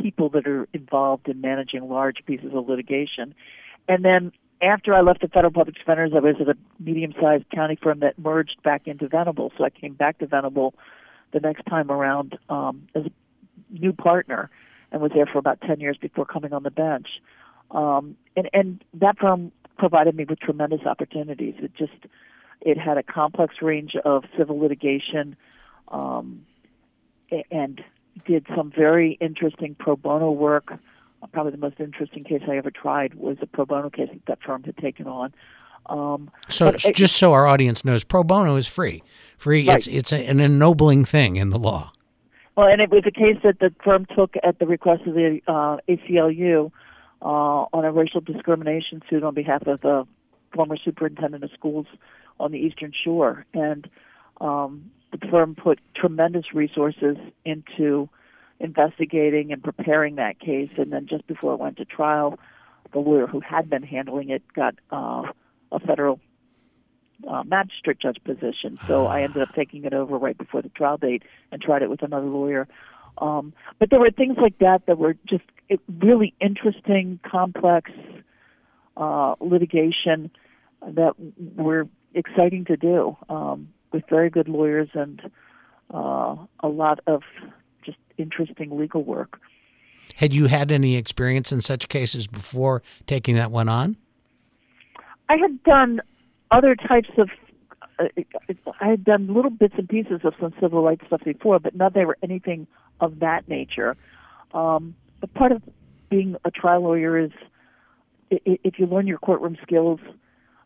people 0.00 0.28
that 0.30 0.46
are 0.46 0.66
involved 0.72 1.28
in 1.28 1.40
managing 1.40 1.88
large 1.88 2.24
pieces 2.26 2.50
of 2.54 2.68
litigation. 2.68 3.34
And 3.88 4.04
then 4.04 4.32
after 4.62 4.94
I 4.94 5.00
left 5.00 5.20
the 5.20 5.28
Federal 5.28 5.52
Public 5.52 5.76
Defenders, 5.76 6.12
I 6.14 6.20
was 6.20 6.36
at 6.40 6.48
a 6.48 6.56
medium-sized 6.78 7.50
county 7.50 7.76
firm 7.82 8.00
that 8.00 8.18
merged 8.18 8.62
back 8.62 8.86
into 8.86 9.08
Venable. 9.08 9.52
So 9.58 9.64
I 9.64 9.70
came 9.70 9.94
back 9.94 10.18
to 10.18 10.26
Venable 10.26 10.74
the 11.32 11.40
next 11.40 11.64
time 11.66 11.90
around 11.90 12.38
um, 12.48 12.86
as 12.94 13.06
a 13.06 13.10
new 13.70 13.92
partner 13.92 14.50
and 14.92 15.00
was 15.00 15.10
there 15.14 15.26
for 15.26 15.38
about 15.38 15.60
10 15.62 15.80
years 15.80 15.96
before 16.00 16.24
coming 16.24 16.52
on 16.52 16.62
the 16.62 16.70
bench. 16.70 17.08
Um, 17.72 18.16
and, 18.36 18.48
and 18.52 18.84
that 18.94 19.18
firm 19.18 19.52
provided 19.78 20.14
me 20.14 20.24
with 20.24 20.38
tremendous 20.38 20.82
opportunities. 20.86 21.54
It 21.58 21.74
just 21.76 22.06
it 22.60 22.78
had 22.78 22.98
a 22.98 23.02
complex 23.02 23.56
range 23.60 23.96
of 24.04 24.24
civil 24.38 24.58
litigation, 24.58 25.36
um, 25.88 26.46
and 27.50 27.82
did 28.26 28.46
some 28.54 28.70
very 28.70 29.18
interesting 29.20 29.74
pro 29.78 29.96
bono 29.96 30.30
work. 30.30 30.74
Probably 31.32 31.52
the 31.52 31.58
most 31.58 31.80
interesting 31.80 32.24
case 32.24 32.42
I 32.48 32.56
ever 32.56 32.70
tried 32.70 33.14
was 33.14 33.38
a 33.40 33.46
pro 33.46 33.64
bono 33.64 33.90
case 33.90 34.08
that 34.12 34.26
that 34.26 34.38
firm 34.44 34.64
had 34.64 34.76
taken 34.76 35.06
on. 35.06 35.32
Um, 35.86 36.30
so 36.48 36.68
it, 36.68 36.94
just 36.94 37.16
so 37.16 37.32
our 37.32 37.46
audience 37.46 37.84
knows, 37.84 38.04
pro 38.04 38.22
bono 38.22 38.56
is 38.56 38.66
free. 38.66 39.02
Free. 39.36 39.66
Right. 39.66 39.78
It's 39.78 39.86
it's 39.86 40.12
a, 40.12 40.24
an 40.28 40.40
ennobling 40.40 41.04
thing 41.04 41.36
in 41.36 41.50
the 41.50 41.58
law. 41.58 41.92
Well, 42.56 42.68
and 42.68 42.80
it 42.80 42.90
was 42.90 43.04
a 43.06 43.10
case 43.10 43.38
that 43.44 43.60
the 43.60 43.72
firm 43.82 44.06
took 44.16 44.34
at 44.42 44.58
the 44.58 44.66
request 44.66 45.06
of 45.06 45.14
the 45.14 45.40
uh, 45.48 45.78
ACLU 45.88 46.70
uh, 47.22 47.66
on 47.72 47.84
a 47.84 47.92
racial 47.92 48.20
discrimination 48.20 49.02
suit 49.08 49.22
on 49.22 49.34
behalf 49.34 49.66
of 49.66 49.80
the 49.80 50.06
former 50.54 50.76
superintendent 50.76 51.44
of 51.44 51.50
schools 51.54 51.86
on 52.40 52.52
the 52.52 52.58
Eastern 52.58 52.92
Shore, 53.04 53.46
and 53.54 53.88
um, 54.40 54.90
the 55.12 55.18
firm 55.28 55.54
put 55.54 55.80
tremendous 55.94 56.52
resources 56.52 57.16
into 57.44 58.08
investigating 58.58 59.52
and 59.52 59.62
preparing 59.62 60.16
that 60.16 60.40
case. 60.40 60.70
And 60.76 60.92
then 60.92 61.06
just 61.06 61.26
before 61.26 61.54
it 61.54 61.60
went 61.60 61.76
to 61.78 61.84
trial, 61.84 62.38
the 62.92 62.98
lawyer 62.98 63.26
who 63.26 63.40
had 63.40 63.70
been 63.70 63.82
handling 63.82 64.30
it 64.30 64.42
got 64.54 64.74
uh, 64.90 65.24
a 65.70 65.80
federal 65.80 66.20
uh, 67.28 67.42
magistrate 67.44 67.98
judge 67.98 68.18
position. 68.24 68.78
So 68.86 69.06
I 69.06 69.22
ended 69.22 69.42
up 69.42 69.54
taking 69.54 69.84
it 69.84 69.94
over 69.94 70.18
right 70.18 70.36
before 70.36 70.62
the 70.62 70.68
trial 70.70 70.96
date 70.96 71.22
and 71.50 71.62
tried 71.62 71.82
it 71.82 71.90
with 71.90 72.02
another 72.02 72.26
lawyer. 72.26 72.66
Um, 73.18 73.52
but 73.78 73.90
there 73.90 74.00
were 74.00 74.10
things 74.10 74.36
like 74.40 74.58
that 74.58 74.86
that 74.86 74.98
were 74.98 75.14
just 75.26 75.44
really 76.00 76.34
interesting, 76.40 77.20
complex 77.28 77.90
uh, 78.96 79.34
litigation 79.40 80.30
that 80.86 81.14
were 81.56 81.88
exciting 82.14 82.64
to 82.66 82.76
do 82.76 83.16
um, 83.28 83.68
with 83.92 84.02
very 84.08 84.30
good 84.30 84.48
lawyers 84.48 84.88
and 84.94 85.20
uh, 85.92 86.36
a 86.60 86.68
lot 86.68 87.00
of 87.06 87.22
just 87.84 87.98
interesting 88.18 88.76
legal 88.78 89.02
work. 89.04 89.38
Had 90.16 90.32
you 90.32 90.46
had 90.46 90.72
any 90.72 90.96
experience 90.96 91.52
in 91.52 91.60
such 91.60 91.88
cases 91.88 92.26
before 92.26 92.82
taking 93.06 93.34
that 93.36 93.50
one 93.50 93.68
on? 93.68 93.96
I 95.28 95.36
had 95.36 95.62
done 95.62 96.00
other 96.50 96.74
types 96.74 97.08
of. 97.16 97.30
I 98.80 98.88
had 98.88 99.04
done 99.04 99.32
little 99.32 99.50
bits 99.50 99.74
and 99.76 99.88
pieces 99.88 100.20
of 100.24 100.34
some 100.40 100.52
civil 100.60 100.82
rights 100.82 101.04
stuff 101.06 101.22
before, 101.24 101.58
but 101.58 101.74
not 101.74 101.94
they 101.94 102.04
were 102.04 102.18
anything 102.22 102.66
of 103.00 103.20
that 103.20 103.48
nature. 103.48 103.96
Um, 104.54 104.94
but 105.20 105.32
part 105.34 105.52
of 105.52 105.62
being 106.10 106.36
a 106.44 106.50
trial 106.50 106.82
lawyer 106.82 107.18
is 107.18 107.30
if 108.30 108.78
you 108.78 108.86
learn 108.86 109.06
your 109.06 109.18
courtroom 109.18 109.56
skills, 109.62 110.00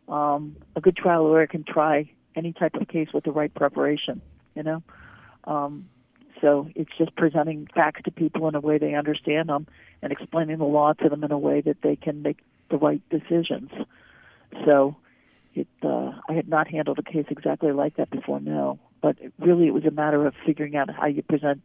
um, 0.08 0.56
a 0.76 0.80
good 0.80 0.96
trial 0.96 1.24
lawyer 1.24 1.46
can 1.46 1.64
try 1.64 2.10
any 2.34 2.52
type 2.52 2.74
of 2.74 2.86
case 2.88 3.08
with 3.12 3.24
the 3.24 3.32
right 3.32 3.52
preparation. 3.54 4.20
You 4.54 4.62
know, 4.62 4.82
um, 5.44 5.88
so 6.40 6.68
it's 6.74 6.90
just 6.96 7.14
presenting 7.16 7.68
facts 7.74 8.02
to 8.04 8.10
people 8.10 8.48
in 8.48 8.54
a 8.54 8.60
way 8.60 8.78
they 8.78 8.94
understand 8.94 9.48
them 9.48 9.66
and 10.02 10.12
explaining 10.12 10.58
the 10.58 10.64
law 10.64 10.92
to 10.94 11.08
them 11.08 11.24
in 11.24 11.32
a 11.32 11.38
way 11.38 11.60
that 11.62 11.78
they 11.82 11.96
can 11.96 12.22
make 12.22 12.38
the 12.70 12.76
right 12.76 13.02
decisions. 13.10 13.70
So 14.64 14.96
it 15.56 15.68
uh, 15.82 16.12
I 16.28 16.32
had 16.32 16.48
not 16.48 16.68
handled 16.68 16.98
a 16.98 17.02
case 17.02 17.26
exactly 17.30 17.72
like 17.72 17.96
that 17.96 18.10
before, 18.10 18.40
no. 18.40 18.78
But 19.00 19.16
it, 19.20 19.32
really, 19.38 19.66
it 19.66 19.74
was 19.74 19.84
a 19.84 19.90
matter 19.90 20.26
of 20.26 20.34
figuring 20.44 20.76
out 20.76 20.90
how 20.90 21.06
you 21.06 21.22
present 21.22 21.62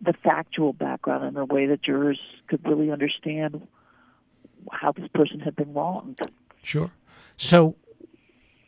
the 0.00 0.12
factual 0.12 0.72
background 0.72 1.24
in 1.24 1.36
a 1.36 1.44
way 1.44 1.66
that 1.66 1.82
jurors 1.82 2.20
could 2.48 2.66
really 2.66 2.90
understand 2.90 3.66
how 4.70 4.92
this 4.92 5.08
person 5.14 5.40
had 5.40 5.56
been 5.56 5.72
wronged. 5.72 6.18
Sure. 6.62 6.90
So, 7.36 7.76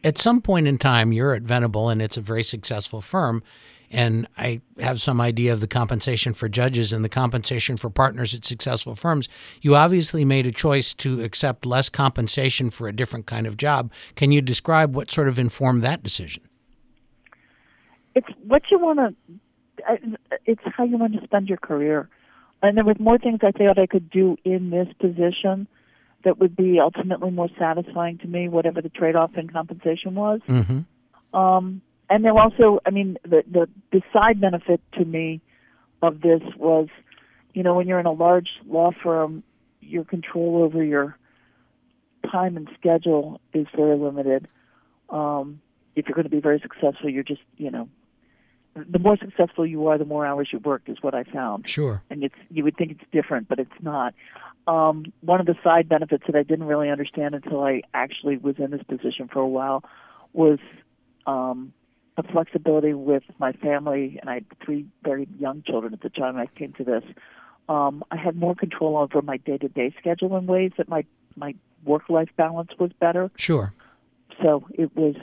at 0.04 0.18
some 0.18 0.40
point 0.40 0.68
in 0.68 0.78
time, 0.78 1.12
you're 1.12 1.34
at 1.34 1.42
Venable, 1.42 1.88
and 1.88 2.00
it's 2.00 2.16
a 2.16 2.20
very 2.20 2.42
successful 2.42 3.00
firm 3.00 3.42
and 3.90 4.26
I 4.36 4.60
have 4.78 5.00
some 5.00 5.20
idea 5.20 5.52
of 5.52 5.60
the 5.60 5.66
compensation 5.66 6.32
for 6.34 6.48
judges 6.48 6.92
and 6.92 7.04
the 7.04 7.08
compensation 7.08 7.76
for 7.76 7.90
partners 7.90 8.34
at 8.34 8.44
successful 8.44 8.94
firms. 8.94 9.28
You 9.60 9.74
obviously 9.74 10.24
made 10.24 10.46
a 10.46 10.52
choice 10.52 10.94
to 10.94 11.22
accept 11.22 11.66
less 11.66 11.88
compensation 11.88 12.70
for 12.70 12.88
a 12.88 12.92
different 12.92 13.26
kind 13.26 13.46
of 13.46 13.56
job. 13.56 13.92
Can 14.14 14.32
you 14.32 14.40
describe 14.40 14.94
what 14.94 15.10
sort 15.10 15.28
of 15.28 15.38
informed 15.38 15.82
that 15.84 16.02
decision? 16.02 16.42
It's 18.14 18.28
what 18.46 18.62
you 18.70 18.78
want 18.78 18.98
to. 18.98 19.14
It's 20.44 20.62
how 20.64 20.84
you 20.84 20.98
want 20.98 21.14
to 21.14 21.22
spend 21.24 21.48
your 21.48 21.58
career, 21.58 22.08
and 22.62 22.76
there 22.76 22.84
was 22.84 22.96
more 22.98 23.16
things 23.16 23.38
I 23.42 23.52
thought 23.52 23.78
I 23.78 23.86
could 23.86 24.10
do 24.10 24.36
in 24.44 24.70
this 24.70 24.88
position 24.98 25.68
that 26.24 26.38
would 26.38 26.56
be 26.56 26.80
ultimately 26.80 27.30
more 27.30 27.48
satisfying 27.56 28.18
to 28.18 28.26
me, 28.26 28.48
whatever 28.48 28.82
the 28.82 28.88
trade-off 28.88 29.36
in 29.36 29.48
compensation 29.48 30.16
was. 30.16 30.40
Mm-hmm. 30.48 31.38
Um, 31.38 31.80
and 32.10 32.24
there 32.24 32.36
also, 32.36 32.80
I 32.86 32.90
mean, 32.90 33.18
the, 33.22 33.42
the 33.50 33.68
the 33.92 34.02
side 34.12 34.40
benefit 34.40 34.80
to 34.94 35.04
me 35.04 35.40
of 36.02 36.20
this 36.20 36.42
was, 36.56 36.88
you 37.54 37.62
know, 37.62 37.74
when 37.74 37.86
you're 37.86 38.00
in 38.00 38.06
a 38.06 38.12
large 38.12 38.48
law 38.66 38.90
firm, 39.02 39.42
your 39.80 40.04
control 40.04 40.62
over 40.62 40.82
your 40.82 41.16
time 42.30 42.56
and 42.56 42.68
schedule 42.78 43.40
is 43.52 43.66
very 43.76 43.96
limited. 43.96 44.48
Um, 45.10 45.60
if 45.96 46.06
you're 46.06 46.14
going 46.14 46.24
to 46.24 46.30
be 46.30 46.40
very 46.40 46.60
successful, 46.60 47.08
you're 47.08 47.22
just, 47.22 47.40
you 47.56 47.70
know, 47.70 47.88
the 48.74 48.98
more 48.98 49.16
successful 49.16 49.66
you 49.66 49.86
are, 49.88 49.98
the 49.98 50.04
more 50.04 50.26
hours 50.26 50.48
you 50.52 50.58
work 50.60 50.82
is 50.86 50.98
what 51.00 51.14
I 51.14 51.24
found. 51.24 51.68
Sure. 51.68 52.02
And 52.10 52.22
it's 52.22 52.34
you 52.50 52.64
would 52.64 52.76
think 52.76 52.92
it's 52.92 53.04
different, 53.12 53.48
but 53.48 53.58
it's 53.58 53.70
not. 53.80 54.14
Um, 54.66 55.12
one 55.22 55.40
of 55.40 55.46
the 55.46 55.56
side 55.64 55.88
benefits 55.88 56.24
that 56.26 56.36
I 56.36 56.42
didn't 56.42 56.66
really 56.66 56.90
understand 56.90 57.34
until 57.34 57.62
I 57.62 57.82
actually 57.94 58.36
was 58.36 58.56
in 58.58 58.70
this 58.70 58.82
position 58.82 59.28
for 59.32 59.40
a 59.40 59.48
while 59.48 59.82
was 60.34 60.58
um, 61.26 61.72
the 62.18 62.24
flexibility 62.24 62.94
with 62.94 63.22
my 63.38 63.52
family, 63.52 64.18
and 64.20 64.28
I 64.28 64.34
had 64.34 64.46
three 64.64 64.84
very 65.04 65.28
young 65.38 65.62
children 65.62 65.94
at 65.94 66.00
the 66.00 66.10
time 66.10 66.36
I 66.36 66.46
came 66.46 66.72
to 66.74 66.84
this. 66.84 67.04
Um, 67.68 68.02
I 68.10 68.16
had 68.16 68.34
more 68.34 68.56
control 68.56 68.96
over 68.96 69.22
my 69.22 69.36
day-to-day 69.36 69.94
schedule 70.00 70.36
in 70.36 70.46
ways 70.46 70.72
that 70.78 70.88
my 70.88 71.04
my 71.36 71.54
work-life 71.84 72.30
balance 72.36 72.72
was 72.80 72.90
better. 72.98 73.30
Sure. 73.36 73.72
So 74.42 74.66
it 74.72 74.90
was 74.96 75.14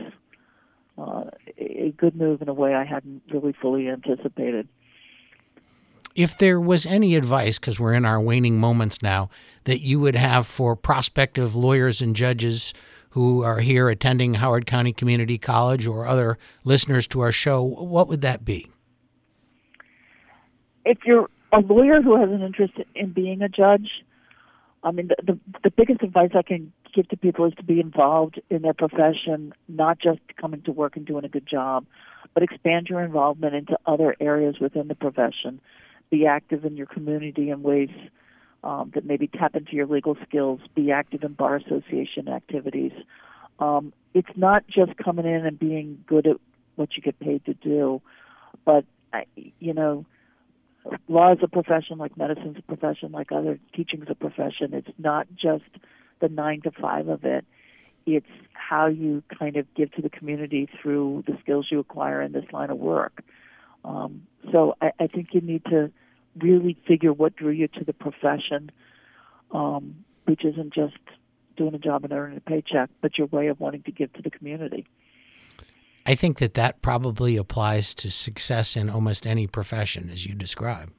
uh, 0.98 1.26
a 1.58 1.94
good 1.98 2.16
move 2.16 2.42
in 2.42 2.48
a 2.48 2.54
way 2.54 2.74
I 2.74 2.86
hadn't 2.86 3.24
really 3.30 3.54
fully 3.62 3.90
anticipated. 3.90 4.70
If 6.16 6.38
there 6.38 6.62
was 6.62 6.86
any 6.86 7.16
advice, 7.16 7.60
because 7.60 7.78
we're 7.78 7.94
in 7.94 8.06
our 8.06 8.22
waning 8.22 8.58
moments 8.58 9.02
now, 9.02 9.30
that 9.66 9.82
you 9.82 10.00
would 10.00 10.16
have 10.16 10.48
for 10.48 10.78
prospective 10.78 11.56
lawyers 11.56 12.02
and 12.02 12.16
judges 12.16 12.74
who 13.16 13.44
are 13.44 13.62
here 13.62 13.88
attending 13.88 14.34
Howard 14.34 14.66
County 14.66 14.92
Community 14.92 15.38
College 15.38 15.88
or 15.88 16.06
other 16.06 16.38
listeners 16.66 17.08
to 17.08 17.22
our 17.22 17.32
show, 17.32 17.64
what 17.64 18.10
would 18.10 18.20
that 18.20 18.44
be? 18.44 18.70
If 20.84 20.98
you're 21.06 21.30
a 21.54 21.60
lawyer 21.60 22.02
who 22.02 22.20
has 22.20 22.30
an 22.30 22.42
interest 22.42 22.74
in 22.94 23.14
being 23.14 23.42
a 23.42 23.48
judge, 23.48 23.90
I 24.84 24.92
mean, 24.92 25.08
the, 25.08 25.16
the, 25.32 25.40
the 25.64 25.72
biggest 25.72 26.04
advice 26.04 26.32
I 26.36 26.42
can 26.42 26.74
give 26.94 27.08
to 27.08 27.16
people 27.16 27.46
is 27.46 27.54
to 27.56 27.64
be 27.64 27.80
involved 27.80 28.42
in 28.50 28.64
their 28.64 28.74
profession, 28.74 29.54
not 29.70 29.98
just 29.98 30.20
coming 30.36 30.62
to 30.64 30.74
work 30.74 30.98
and 30.98 31.06
doing 31.06 31.24
a 31.24 31.30
good 31.30 31.48
job, 31.48 31.86
but 32.34 32.44
expand 32.44 32.88
your 32.90 33.02
involvement 33.02 33.56
into 33.56 33.80
other 33.86 34.18
areas 34.20 34.58
within 34.60 34.90
the 34.90 34.96
profession. 34.96 35.62
Be 36.10 36.26
active 36.26 36.66
in 36.66 36.76
your 36.76 36.88
community 36.88 37.50
in 37.50 37.64
ways 37.64 37.92
um, 38.66 38.92
that 38.96 39.06
maybe 39.06 39.28
tap 39.28 39.56
into 39.56 39.74
your 39.74 39.86
legal 39.86 40.18
skills, 40.28 40.60
be 40.74 40.92
active 40.92 41.24
in 41.24 41.34
bar 41.34 41.56
association 41.56 42.28
activities. 42.28 42.92
Um, 43.60 43.94
it's 44.14 44.36
not 44.36 44.68
just 44.68 44.98
coming 44.98 45.26
in 45.26 45.46
and 45.46 45.58
being 45.58 46.04
good 46.08 46.28
at 46.28 46.38
what 46.76 46.98
you 46.98 47.04
get 47.04 47.18
paid 47.20 47.46
to 47.46 47.54
do, 47.54 48.02
but 48.66 48.84
you 49.60 49.74
know, 49.74 50.06
law 51.08 51.32
is 51.32 51.40
a 51.42 51.48
profession 51.48 51.98
like 51.98 52.18
medicine's 52.18 52.58
a 52.58 52.62
profession, 52.64 53.12
like 53.12 53.32
other 53.32 53.60
teaching's 53.74 54.08
a 54.10 54.16
profession. 54.16 54.74
It's 54.74 54.90
not 54.98 55.28
just 55.36 55.64
the 56.20 56.28
nine 56.28 56.62
to 56.62 56.72
five 56.72 57.08
of 57.08 57.24
it. 57.24 57.46
It's 58.06 58.26
how 58.54 58.88
you 58.88 59.24
kind 59.38 59.56
of 59.58 59.74
give 59.74 59.92
to 59.94 60.02
the 60.02 60.10
community 60.10 60.68
through 60.82 61.24
the 61.28 61.38
skills 61.42 61.68
you 61.72 61.80
acquire 61.80 62.22
in 62.22 62.34
this 62.34 62.46
line 62.52 62.70
of 62.70 62.78
work. 62.78 63.24
Um, 63.84 64.28
so 64.52 64.76
I, 64.82 64.92
I 65.00 65.08
think 65.08 65.30
you 65.32 65.42
need 65.42 65.64
to 65.66 65.92
really 66.40 66.78
figure 66.88 67.14
what 67.14 67.36
drew 67.36 67.52
you 67.52 67.68
to 67.70 67.84
the 67.84 67.94
profession, 67.94 68.72
um, 69.52 70.04
which 70.26 70.44
isn't 70.44 70.74
just 70.74 70.98
doing 71.56 71.74
a 71.74 71.80
job 71.80 72.04
and 72.04 72.14
earning 72.14 72.38
a 72.38 72.42
paycheck, 72.42 72.90
but 73.02 73.18
your 73.18 73.28
way 73.28 73.48
of 73.48 73.60
wanting 73.60 73.84
to 73.84 73.92
give 73.92 74.12
to 74.14 74.22
the 74.22 74.30
community. 74.30 74.86
I 76.06 76.16
think 76.16 76.38
that 76.40 76.54
that 76.54 76.82
probably 76.82 77.36
applies 77.38 77.94
to 77.96 78.12
success 78.12 78.76
in 78.76 78.90
almost 78.90 79.26
any 79.26 79.48
profession, 79.48 80.10
as 80.12 80.26
you 80.26 80.36
describe. 80.36 80.92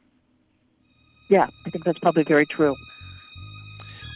Yeah, 1.28 1.46
I 1.64 1.70
think 1.70 1.84
that's 1.84 1.98
probably 1.98 2.24
very 2.24 2.46
true. 2.46 2.74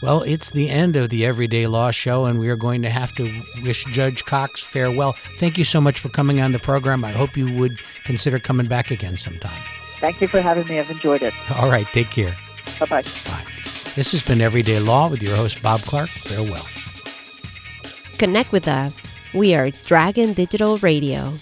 Well, 0.02 0.22
it's 0.22 0.50
the 0.50 0.70
end 0.70 0.96
of 0.96 1.10
the 1.10 1.26
Everyday 1.26 1.66
Law 1.66 1.90
Show, 1.90 2.24
and 2.24 2.40
we 2.40 2.48
are 2.48 2.56
going 2.56 2.82
to 2.82 2.90
have 2.90 3.14
to 3.16 3.42
wish 3.62 3.84
Judge 3.86 4.24
Cox 4.24 4.62
farewell. 4.62 5.14
Thank 5.36 5.58
you 5.58 5.64
so 5.64 5.80
much 5.80 6.00
for 6.00 6.08
coming 6.08 6.40
on 6.40 6.52
the 6.52 6.58
program. 6.58 7.04
I 7.04 7.12
hope 7.12 7.36
you 7.36 7.54
would 7.58 7.72
consider 8.04 8.38
coming 8.38 8.66
back 8.66 8.90
again 8.90 9.18
sometime. 9.18 9.62
Thank 10.00 10.20
you 10.20 10.28
for 10.28 10.40
having 10.40 10.66
me. 10.66 10.78
I've 10.78 10.90
enjoyed 10.90 11.22
it. 11.22 11.34
All 11.58 11.70
right. 11.70 11.86
Take 11.86 12.10
care. 12.10 12.34
Bye-bye. 12.78 13.02
Bye. 13.02 13.44
This 13.94 14.12
has 14.12 14.22
been 14.22 14.40
Everyday 14.40 14.80
Law 14.80 15.10
with 15.10 15.22
your 15.22 15.36
host, 15.36 15.62
Bob 15.62 15.80
Clark. 15.82 16.08
Farewell. 16.08 16.66
Connect 18.18 18.52
with 18.52 18.66
us. 18.66 19.12
We 19.34 19.54
are 19.54 19.70
Dragon 19.70 20.32
Digital 20.32 20.78
Radio. 20.78 21.34